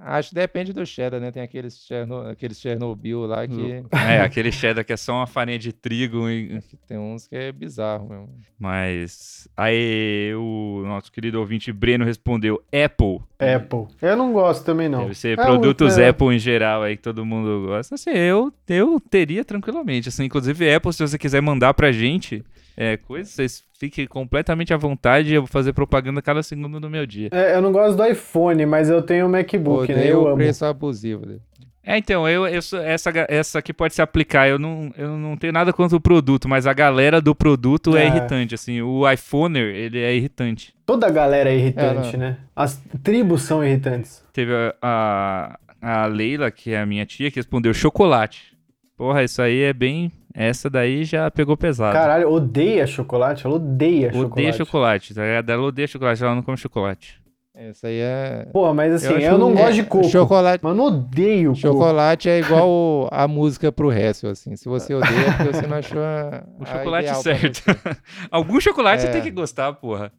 [0.07, 1.31] Acho que depende do cheddar, né?
[1.31, 5.59] Tem aqueles, Cherno, aqueles Chernobyl lá que, É, aquele cheddar que é só uma farinha
[5.59, 6.29] de trigo.
[6.29, 8.29] e- que tem uns que é bizarro mesmo.
[8.59, 13.21] Mas aí o nosso querido ouvinte Breno respondeu Apple.
[13.39, 13.87] Apple.
[14.03, 15.03] Eu não gosto também, não.
[15.05, 16.09] Deve ser É, produtos é.
[16.09, 17.95] Apple em geral aí que todo mundo gosta.
[17.95, 20.09] Assim, eu, eu teria tranquilamente.
[20.11, 22.45] Assim, inclusive Apple, se você quiser mandar pra gente
[22.77, 25.33] é, coisas, vocês fiquem completamente à vontade.
[25.35, 27.29] Eu vou fazer propaganda cada segundo do meu dia.
[27.33, 30.11] É, eu não gosto do iPhone, mas eu tenho o MacBook, né?
[30.11, 30.37] Eu o amo.
[30.37, 31.41] preço abusivo dele.
[31.87, 34.49] É, então, eu, eu sou- essa, essa aqui pode se aplicar.
[34.49, 38.05] Eu não, eu não tenho nada contra o produto, mas a galera do produto é,
[38.05, 38.07] É.
[38.07, 38.55] irritante.
[38.55, 40.75] Assim, o iPhoner, ele é irritante.
[40.87, 42.37] Toda a galera é irritante, É, né?
[42.57, 44.25] As tribos são irritantes.
[44.33, 48.55] Teve a, a, a Leila, que é a minha tia, que respondeu chocolate.
[48.97, 50.11] Porra, isso aí é bem.
[50.35, 51.93] Essa daí já pegou pesado.
[51.93, 53.47] Caralho, odeia chocolate?
[53.47, 54.33] Ela odeia chocolate.
[54.33, 55.15] odeia chocolate.
[55.15, 55.51] Tá ligado?
[55.51, 57.23] Ela odeia chocolate, ela não come chocolate.
[57.55, 58.49] Essa aí é.
[58.53, 60.09] Porra, mas assim, eu, acho- não é, gosto de coco.
[60.09, 61.61] Chocolate, Mas eu não odeio coco.
[61.61, 64.57] chocolate é igual o- a música pro Hessel, assim.
[64.57, 67.63] Se você odeia, é porque você não achou a, O a chocolate certo.
[67.65, 67.97] você.
[68.29, 69.13] Algum chocolate você É.
[69.13, 70.11] tem que gostar, porra.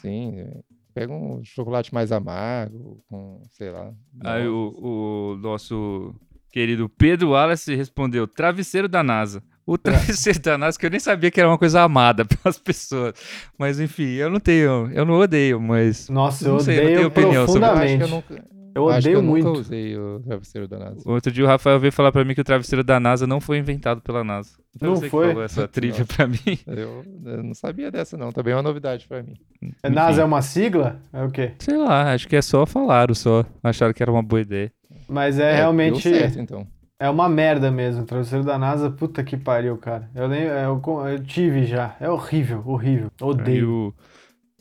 [0.00, 0.50] Sim, é.
[0.92, 3.92] pega um chocolate mais amargo, com, sei lá.
[4.24, 6.12] Aí o, o nosso
[6.52, 9.40] querido Pedro Wallace respondeu: travesseiro da NASA.
[9.66, 13.14] O travesseiro da NASA, que eu nem sabia que era uma coisa amada pelas pessoas.
[13.58, 16.08] Mas enfim, eu não tenho, eu não odeio, mas.
[16.08, 18.00] Nossa, eu Não sei, não odeio tenho opinião sobre- Eu profundamente.
[18.02, 18.44] eu Eu, nunca,
[18.74, 19.46] eu acho que odeio eu muito.
[19.46, 21.02] nunca usei o travesseiro da NASA.
[21.04, 23.58] Outro dia o Rafael veio falar pra mim que o travesseiro da NASA não foi
[23.58, 24.50] inventado pela NASA.
[24.74, 25.28] Então Não você que foi?
[25.28, 26.06] falou essa trivia Não.
[26.06, 26.38] pra mim.
[26.66, 28.30] Eu, eu não sabia dessa, não.
[28.32, 29.34] Também é uma novidade pra mim.
[29.82, 30.20] É, NASA Enfim.
[30.20, 31.00] é uma sigla?
[31.12, 31.52] É o quê?
[31.58, 33.44] Sei lá, acho que é só falaram só.
[33.62, 34.72] Acharam que era uma boa ideia.
[35.08, 36.08] Mas é, É, realmente.
[36.08, 36.66] Deu certo, então.
[37.00, 38.02] É uma merda mesmo.
[38.02, 40.10] O travesseiro da NASA, puta que pariu, cara.
[40.14, 41.96] Eu, nem, eu, eu tive já.
[41.98, 43.10] É horrível, horrível.
[43.18, 43.88] Odeio.
[43.88, 43.94] o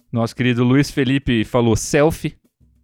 [0.09, 2.37] nosso querido Luiz Felipe falou selfie.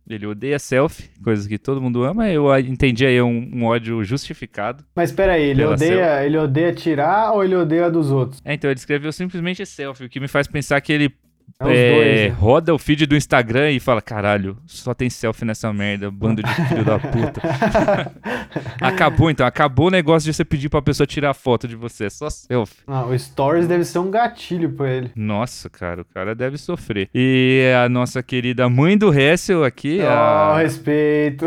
[0.07, 2.29] Ele odeia selfie, coisa que todo mundo ama.
[2.29, 4.83] Eu entendi aí um, um ódio justificado.
[4.93, 8.41] Mas peraí, ele odeia, ele odeia tirar ou ele odeia dos outros?
[8.43, 11.15] É, então ele escreveu simplesmente selfie, o que me faz pensar que ele
[11.57, 12.27] É é, dois, né?
[12.37, 16.53] roda o feed do Instagram e fala: caralho, só tem selfie nessa merda, bando de
[16.67, 17.41] filho da puta.
[18.81, 22.09] acabou então, acabou o negócio de você pedir pra pessoa tirar foto de você, é
[22.09, 22.81] só selfie.
[22.85, 25.11] Não, o Stories deve ser um gatilho pra ele.
[25.15, 27.09] Nossa, cara, o cara deve sofrer.
[27.15, 31.45] E a nossa querida mãe do Hessel aqui, Ó, a respeito.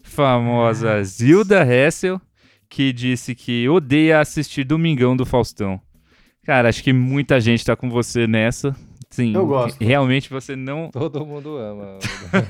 [0.00, 2.20] famosa Zilda Hessel,
[2.68, 5.80] que disse que odeia assistir Domingão do Faustão.
[6.44, 8.76] Cara, acho que muita gente tá com você nessa.
[9.14, 9.80] Sim, Eu gosto.
[9.80, 10.90] realmente você não.
[10.92, 11.98] Todo mundo ama.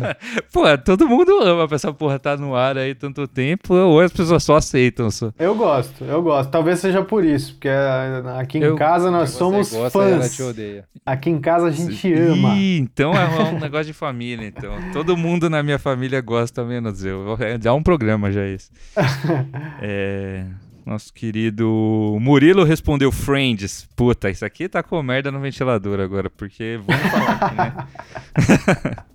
[0.50, 4.10] Pô, todo mundo ama pra essa porra tá no ar aí tanto tempo, ou as
[4.12, 5.30] pessoas só aceitam só.
[5.38, 6.48] Eu gosto, eu gosto.
[6.50, 10.20] Talvez seja por isso, porque ah, aqui em Eu- casa nós Você somos gosta, ela
[10.22, 10.34] fãs.
[10.34, 10.84] te odeia.
[11.04, 12.54] Aqui em casa a gente ama.
[12.56, 14.72] Ih, então é um negócio de família, então.
[14.92, 17.36] Todo mundo na minha família gosta, menos eu.
[17.60, 18.70] Dá um programa já isso.
[19.82, 20.44] É,
[20.86, 23.88] nosso querido Murilo respondeu Friends.
[23.96, 29.04] Puta, isso aqui tá com merda no ventilador agora, porque vamos falar aqui, né?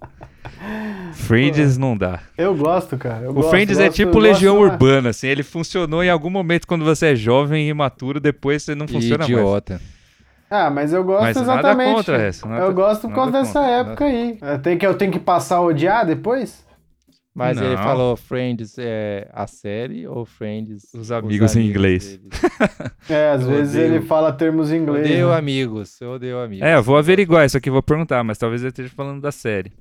[1.14, 2.20] Friends não dá.
[2.38, 3.26] Eu gosto, cara.
[3.26, 4.72] Eu O gosto, Friends é gosto- tipo gosto Legião mais.
[4.72, 8.76] Urbana, assim, ele funcionou em algum momento quando você é jovem e imaturo, depois você
[8.76, 9.30] não funciona mais.
[9.30, 9.82] Idiota.
[10.50, 11.96] Ah, mas eu gosto Mas nada exatamente.
[11.96, 14.38] contra essa, nada- eu gosto por nada causa dessa contra, época aí.
[14.42, 16.66] Eu tenho que, eu tenho que passar a odiar depois?
[17.40, 17.84] Mas ele Não.
[17.84, 22.20] falou Friends é a série ou Friends Os amigos em inglês.
[23.10, 25.06] É, às Eu vezes odeio- ele fala termos em inglês.
[25.06, 25.36] Odeio né?
[25.36, 26.66] amigos, eu odeio amigos.
[26.68, 29.72] É, eu vou averiguar isso aqui, vou perguntar, mas talvez ele esteja falando da série.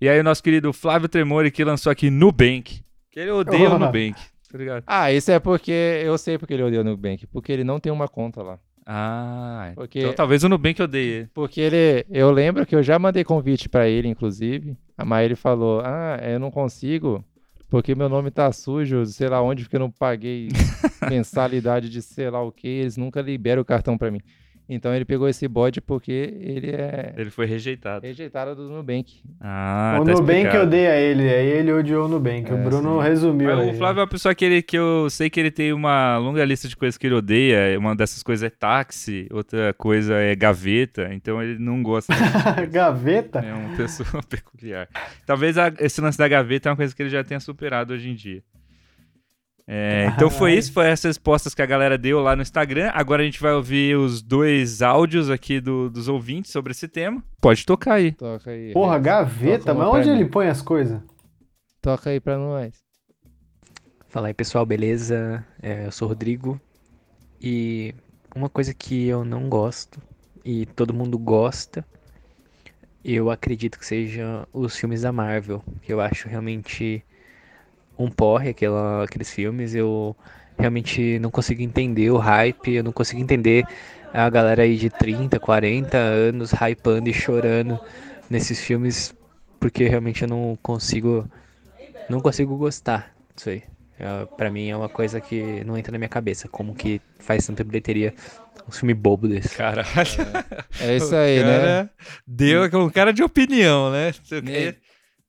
[0.00, 2.80] E aí o nosso querido Flávio Tremori que lançou aqui Nubank.
[3.10, 3.78] Que ele odeia o Oh.
[3.78, 4.82] Nubank, tá?
[4.86, 5.72] Ah, isso é porque
[6.04, 8.58] eu sei porque ele odeia o Nubank, porque ele não tem uma conta lá.
[8.90, 11.28] Ah, Porque- então talvez o Nubank odeie.
[11.34, 14.74] Porque ele, eu lembro que eu já mandei convite pra ele, inclusive.
[15.04, 17.22] Mas ele falou: "Ah, eu não consigo
[17.68, 20.48] porque meu nome tá sujo, sei lá onde, porque eu não paguei
[21.12, 24.22] mensalidade de sei lá o que, eles nunca liberam o cartão pra mim".
[24.70, 28.04] Então ele pegou esse bode porque ele é Ele foi rejeitado.
[28.06, 29.22] rejeitado do Nubank.
[29.40, 30.64] Ah, o tá Nubank explicado.
[30.64, 32.52] odeia ele, aí ele odiou o Nubank.
[32.52, 33.08] o É, Bruno sim.
[33.08, 33.70] resumiu Mas aí.
[33.70, 36.44] O Flávio é uma pessoa que, ele, que eu sei que ele tem uma longa
[36.44, 37.78] lista de coisas que ele odeia.
[37.78, 41.08] Uma dessas coisas é táxi, outra coisa é gaveta.
[41.14, 42.26] Então ele não gosta disso.
[42.70, 43.38] Gaveta?
[43.38, 44.86] É uma pessoa peculiar.
[45.24, 48.10] Talvez a- esse lance da gaveta é uma coisa que ele já tenha superado hoje
[48.10, 48.42] em dia.
[49.70, 52.90] É, então foi isso, foi essas respostas que a galera deu lá no Instagram.
[52.94, 57.22] Agora a gente vai ouvir os dois áudios aqui do- dos ouvintes sobre esse tema.
[57.38, 58.12] Pode tocar aí.
[58.12, 58.72] Toca aí.
[58.72, 59.74] Porra, gaveta?
[59.74, 60.98] Mas onde ele põe as coisas?
[61.82, 62.72] Toca aí pra nós.
[64.08, 65.44] Fala aí pessoal, beleza?
[65.62, 66.58] É, eu sou o Rodrigo
[67.38, 67.94] e
[68.34, 70.00] uma coisa que eu não gosto
[70.42, 71.84] e todo mundo gosta,
[73.04, 77.04] eu acredito que seja os filmes da Marvel, que eu acho realmente
[77.98, 80.16] um porre aquela, aqueles filmes, eu
[80.58, 83.64] realmente não consigo entender o hype, eu não consigo entender
[84.12, 87.78] a galera aí de 30, 40 anos hypando e chorando
[88.30, 89.14] nesses filmes,
[89.60, 91.28] porque realmente eu não consigo
[92.08, 93.62] não consigo gostar disso aí.
[93.98, 96.48] É, Pra mim é uma coisa que não entra na minha cabeça.
[96.48, 98.14] Como que faz tanta bilheteria
[98.66, 99.56] um filme bobo desse.
[99.56, 99.86] Caralho.
[100.80, 101.90] É isso aí, né?
[102.26, 104.12] Deu um cara de opinião, né?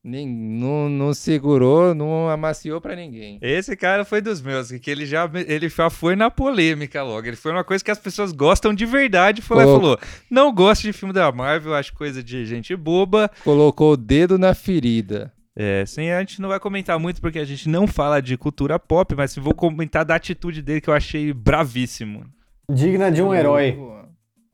[0.04, 3.38] Nem- não, não segurou, não amaciou pra ninguém.
[3.42, 7.28] Esse cara foi dos meus, que ele já, ele já foi na polêmica logo.
[7.28, 9.42] Ele foi uma coisa que as pessoas gostam de verdade.
[9.42, 13.30] Foi e falou: não gosto de filme da Marvel, acho coisa de gente boba.
[13.44, 15.32] Colocou o dedo na ferida.
[15.62, 18.80] É, sim, a gente não vai comentar muito porque a gente não fala de cultura
[18.80, 22.24] pop, mas vou comentar da atitude dele que eu achei bravíssimo.
[22.72, 23.78] Digna de um herói.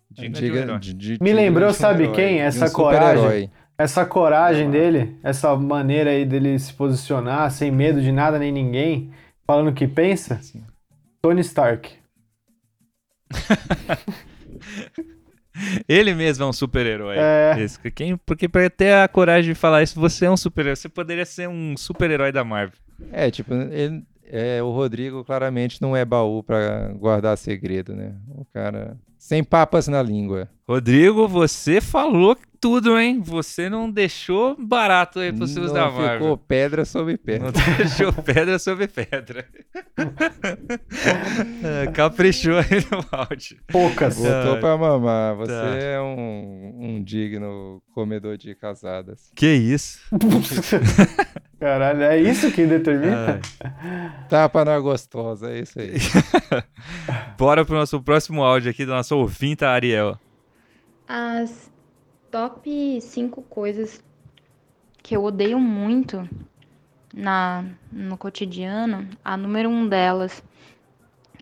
[0.09, 0.79] Digna de um herói.
[0.79, 2.37] de- de- Me lembrou, de um sabe herói, quem?
[2.37, 3.15] um Essa super-herói.
[3.15, 3.51] coragem.
[3.77, 9.11] Essa coragem dele, essa maneira aí dele se posicionar sem medo de nada nem ninguém,
[9.45, 10.39] falando o que pensa,
[11.21, 11.91] Tony Stark.
[15.87, 17.15] Ele mesmo é um super-herói.
[17.17, 17.55] É.
[17.93, 20.75] Quem, porque pra ter a coragem de falar isso, você é um super-herói.
[20.75, 22.77] Você poderia ser um super-herói da Marvel.
[23.11, 28.15] É, tipo, ele, é, o Rodrigo claramente não é baú pra guardar segredo, né?
[28.29, 30.47] O cara sem papas na língua.
[30.67, 33.21] Rodrigo, você falou tudo, hein?
[33.23, 36.19] Você não deixou barato aí pros seus da não Marvel.
[36.19, 37.51] ficou pedra sobre pedra.
[37.51, 39.45] Não deixou pedra sobre pedra.
[41.63, 43.57] É, caprichou aí no áudio.
[43.67, 44.17] Poucas.
[44.17, 45.35] Botou pra mamar.
[45.37, 45.75] Você Tá.
[45.77, 49.31] é um, um digno comedor de casadas.
[49.35, 49.99] Que isso?
[51.59, 53.39] Caralho, é isso que determina?
[54.29, 55.93] Tapa na gostosa, é isso aí.
[57.37, 60.19] Bora pro nosso próximo áudio aqui do nosso ouvinta Ariel.
[61.07, 61.71] As
[62.29, 64.03] top 5 coisas
[65.01, 66.27] que eu odeio muito
[67.13, 70.43] na, no cotidiano, a número um delas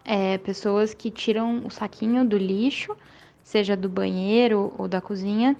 [0.05, 2.95] é pessoas que tiram o saquinho do lixo,
[3.41, 5.55] seja do banheiro ou da cozinha,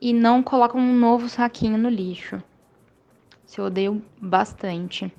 [0.00, 2.42] e não colocam um novo saquinho no lixo.
[3.46, 5.12] Isso eu odeio bastante.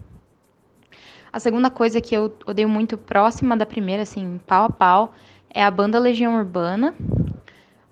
[1.31, 5.13] A segunda coisa que eu odeio muito próxima da primeira, assim, pau a pau,
[5.49, 6.93] é a banda Legião Urbana.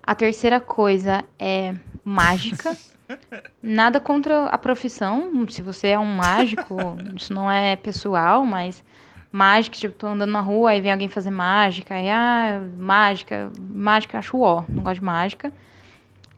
[0.02, 1.74] A terceira coisa é
[2.04, 2.76] mágica.
[3.62, 5.46] Nada contra a profissão.
[5.48, 6.76] Se você é um mágico,
[7.16, 8.84] isso não é pessoal, mas
[9.32, 14.18] mágica, tipo, tô andando na rua, aí vem alguém fazer mágica, aí, ah, mágica, mágica,
[14.18, 15.52] acho ó, não gosto de mágica.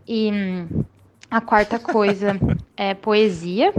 [0.07, 0.85] E hum,
[1.31, 2.39] a quarta coisa
[2.76, 3.72] é poesia.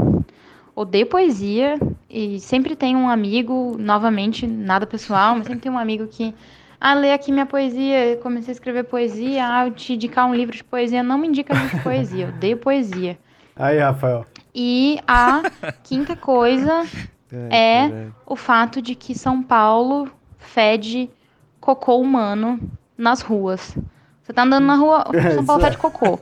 [0.75, 1.77] Odeio poesia
[2.09, 6.33] e sempre tem um amigo, novamente, nada pessoal, mas sempre tem um amigo que
[6.79, 10.33] ah, lê aqui minha poesia, eu comecei a escrever poesia, ah, eu te indicar um
[10.33, 11.03] livro de poesia.
[11.03, 13.17] Não me indica livro de poesia, eu odeio poesia.
[13.55, 14.25] Aí, Rafael.
[14.55, 15.41] E a
[15.83, 16.85] quinta coisa
[17.51, 21.09] é o fato de que São Paulo fede
[21.59, 22.57] cocô humano
[22.97, 23.77] nas ruas.
[24.23, 26.19] Você tá andando na rua, São Paulo fede cocô.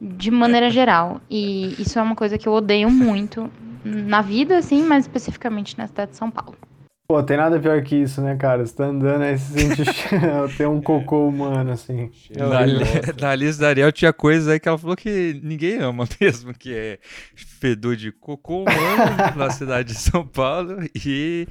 [0.00, 1.20] De maneira geral.
[1.30, 3.50] E isso é uma coisa que eu odeio muito
[3.84, 6.56] na vida, assim, mas especificamente na cidade de São Paulo.
[7.08, 8.66] Pô, tem nada pior que isso, né, cara?
[8.66, 9.84] Você tá andando aí, você sente
[10.58, 12.10] tem um cocô humano, assim.
[12.36, 12.82] Na, li-
[13.20, 16.74] na lista da Ariel tinha coisas aí que ela falou que ninguém ama mesmo, que
[16.74, 16.98] é
[17.36, 21.46] fedor de cocô humano na cidade de São Paulo e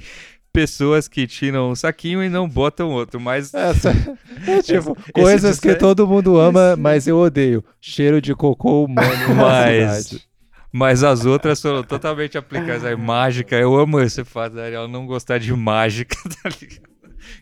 [0.60, 3.90] pessoas que tiram um saquinho e não botam outro, mas Essa,
[4.48, 7.62] é tipo, Esse- coisas esse que disser- todo mundo ama, mas eu odeio.
[7.80, 10.26] Cheiro de cocô humano Mas,
[10.72, 12.84] mas as outras foram totalmente aplicadas.
[12.84, 16.88] Aí, mágica, eu amo esse fato da Ariel não gostar de mágica, tá ligado?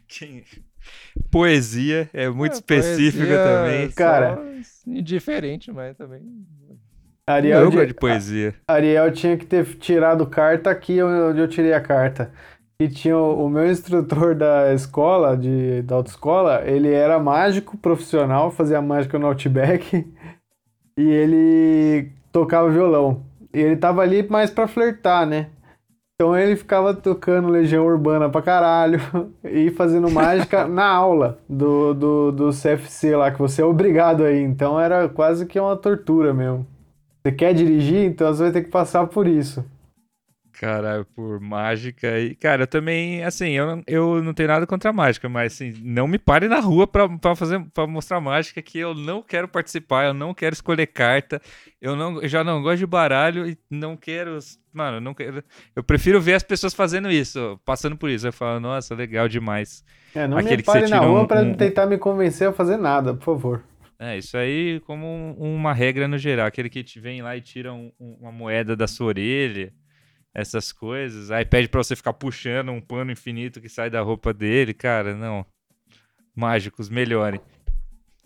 [0.08, 0.42] Quem-
[1.30, 3.90] Poesia é muito É, específica poesia também.
[3.92, 4.42] Cara.
[4.86, 6.20] Indiferente, mas também.
[7.26, 8.54] Ariel, eu gosto de poesia.
[8.68, 12.30] Ariel tinha que ter tirado carta aqui onde eu tirei a carta.
[12.78, 18.50] Que tinha o, o meu instrutor da escola, de, da autoescola, ele era mágico profissional,
[18.50, 20.06] fazia mágica no Outback
[20.98, 23.22] e ele tocava violão.
[23.52, 25.50] E ele tava ali mais pra flertar, né?
[26.14, 29.00] Então ele ficava tocando Legião Urbana pra caralho
[29.42, 34.40] e fazendo mágica na aula do, do, do CFC lá, que você é obrigado aí.
[34.40, 36.66] Então era quase que uma tortura mesmo.
[37.22, 39.64] Você quer dirigir, então você vai ter que passar por isso.
[40.58, 42.18] Caralho, por mágica.
[42.20, 45.52] E, cara, eu também, assim, eu, não- eu não tenho nada contra a mágica, mas
[45.52, 49.20] assim, não me pare na rua pra, pra fazer para mostrar mágica que eu não
[49.20, 51.40] quero participar, eu não quero escolher carta,
[51.82, 54.38] eu não eu já não gosto de baralho e não quero,
[54.72, 55.42] mano, eu não quero.
[55.74, 58.26] Eu prefiro ver as pessoas fazendo isso, passando por isso.
[58.28, 59.84] Eu falo, nossa, legal demais.
[60.14, 62.76] É, não Aquele me pare na rua um- pra um- tentar me convencer a fazer
[62.76, 63.64] nada, por favor.
[63.98, 67.40] É, isso aí como um- uma regra no geral, aquele que te vem lá e
[67.40, 69.72] tira um- uma moeda da sua orelha,
[70.34, 74.34] essas coisas, aí pede pra você ficar puxando um pano infinito que sai da roupa
[74.34, 75.46] dele, cara, não.
[76.34, 77.40] Mágicos, melhorem.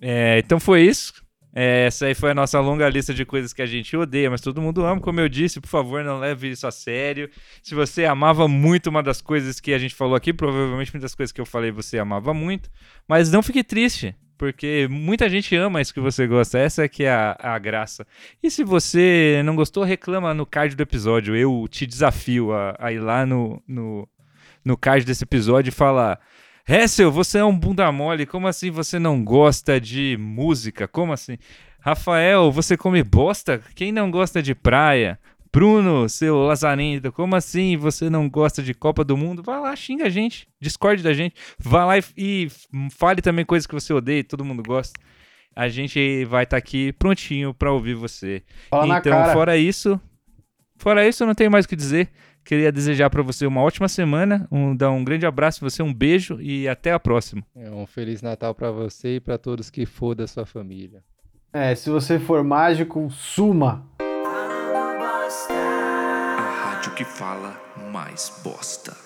[0.01, 1.13] É, então foi isso.
[1.55, 4.41] É, essa aí foi a nossa longa lista de coisas que a gente odeia, mas
[4.41, 7.29] todo mundo ama, como eu disse, por favor, não leve isso a sério.
[7.63, 11.33] Se você amava muito uma das coisas que a gente falou aqui, provavelmente muitas coisas
[11.33, 12.71] que eu falei você amava muito,
[13.09, 17.05] mas não fique triste, porque muita gente ama isso que você gosta, essa é que
[17.05, 18.07] é a, a graça.
[18.43, 22.93] E se você não gostou, reclama no card do episódio, eu te desafio a, a
[22.93, 24.09] ir lá no, no,
[24.65, 26.19] no card desse episódio e falar...
[26.71, 30.87] Hessel, você é um bunda mole, como assim você não gosta de música?
[30.87, 31.39] Como assim?
[31.81, 33.63] Rafael, você come bosta?
[33.75, 35.19] Quem não gosta de praia?
[35.59, 39.43] Bruno, seu lazarento, como assim você não gosta de Copa do Mundo?
[39.43, 41.35] Vai lá, xinga a gente, discorde da gente.
[41.59, 42.49] Vai lá e, e
[42.93, 45.01] fale também coisas que você odeia e todo mundo gosta.
[45.57, 48.45] A gente vai estar aqui prontinho pra ouvir você.
[48.71, 49.33] Fala na então, cara.
[49.33, 50.01] fora isso,
[50.77, 52.09] fora isso, eu não tenho mais o que dizer.
[52.45, 55.93] Queria desejar pra você uma ótima semana, um, dar um grande abraço pra você, um
[55.93, 57.43] beijo e até a próxima.
[57.57, 61.03] É um Feliz Natal pra você e pra todos que for da sua família.
[61.53, 63.85] É, se você for mágico, suma.
[65.29, 67.55] A rádio que fala
[67.93, 68.97] mais bosta.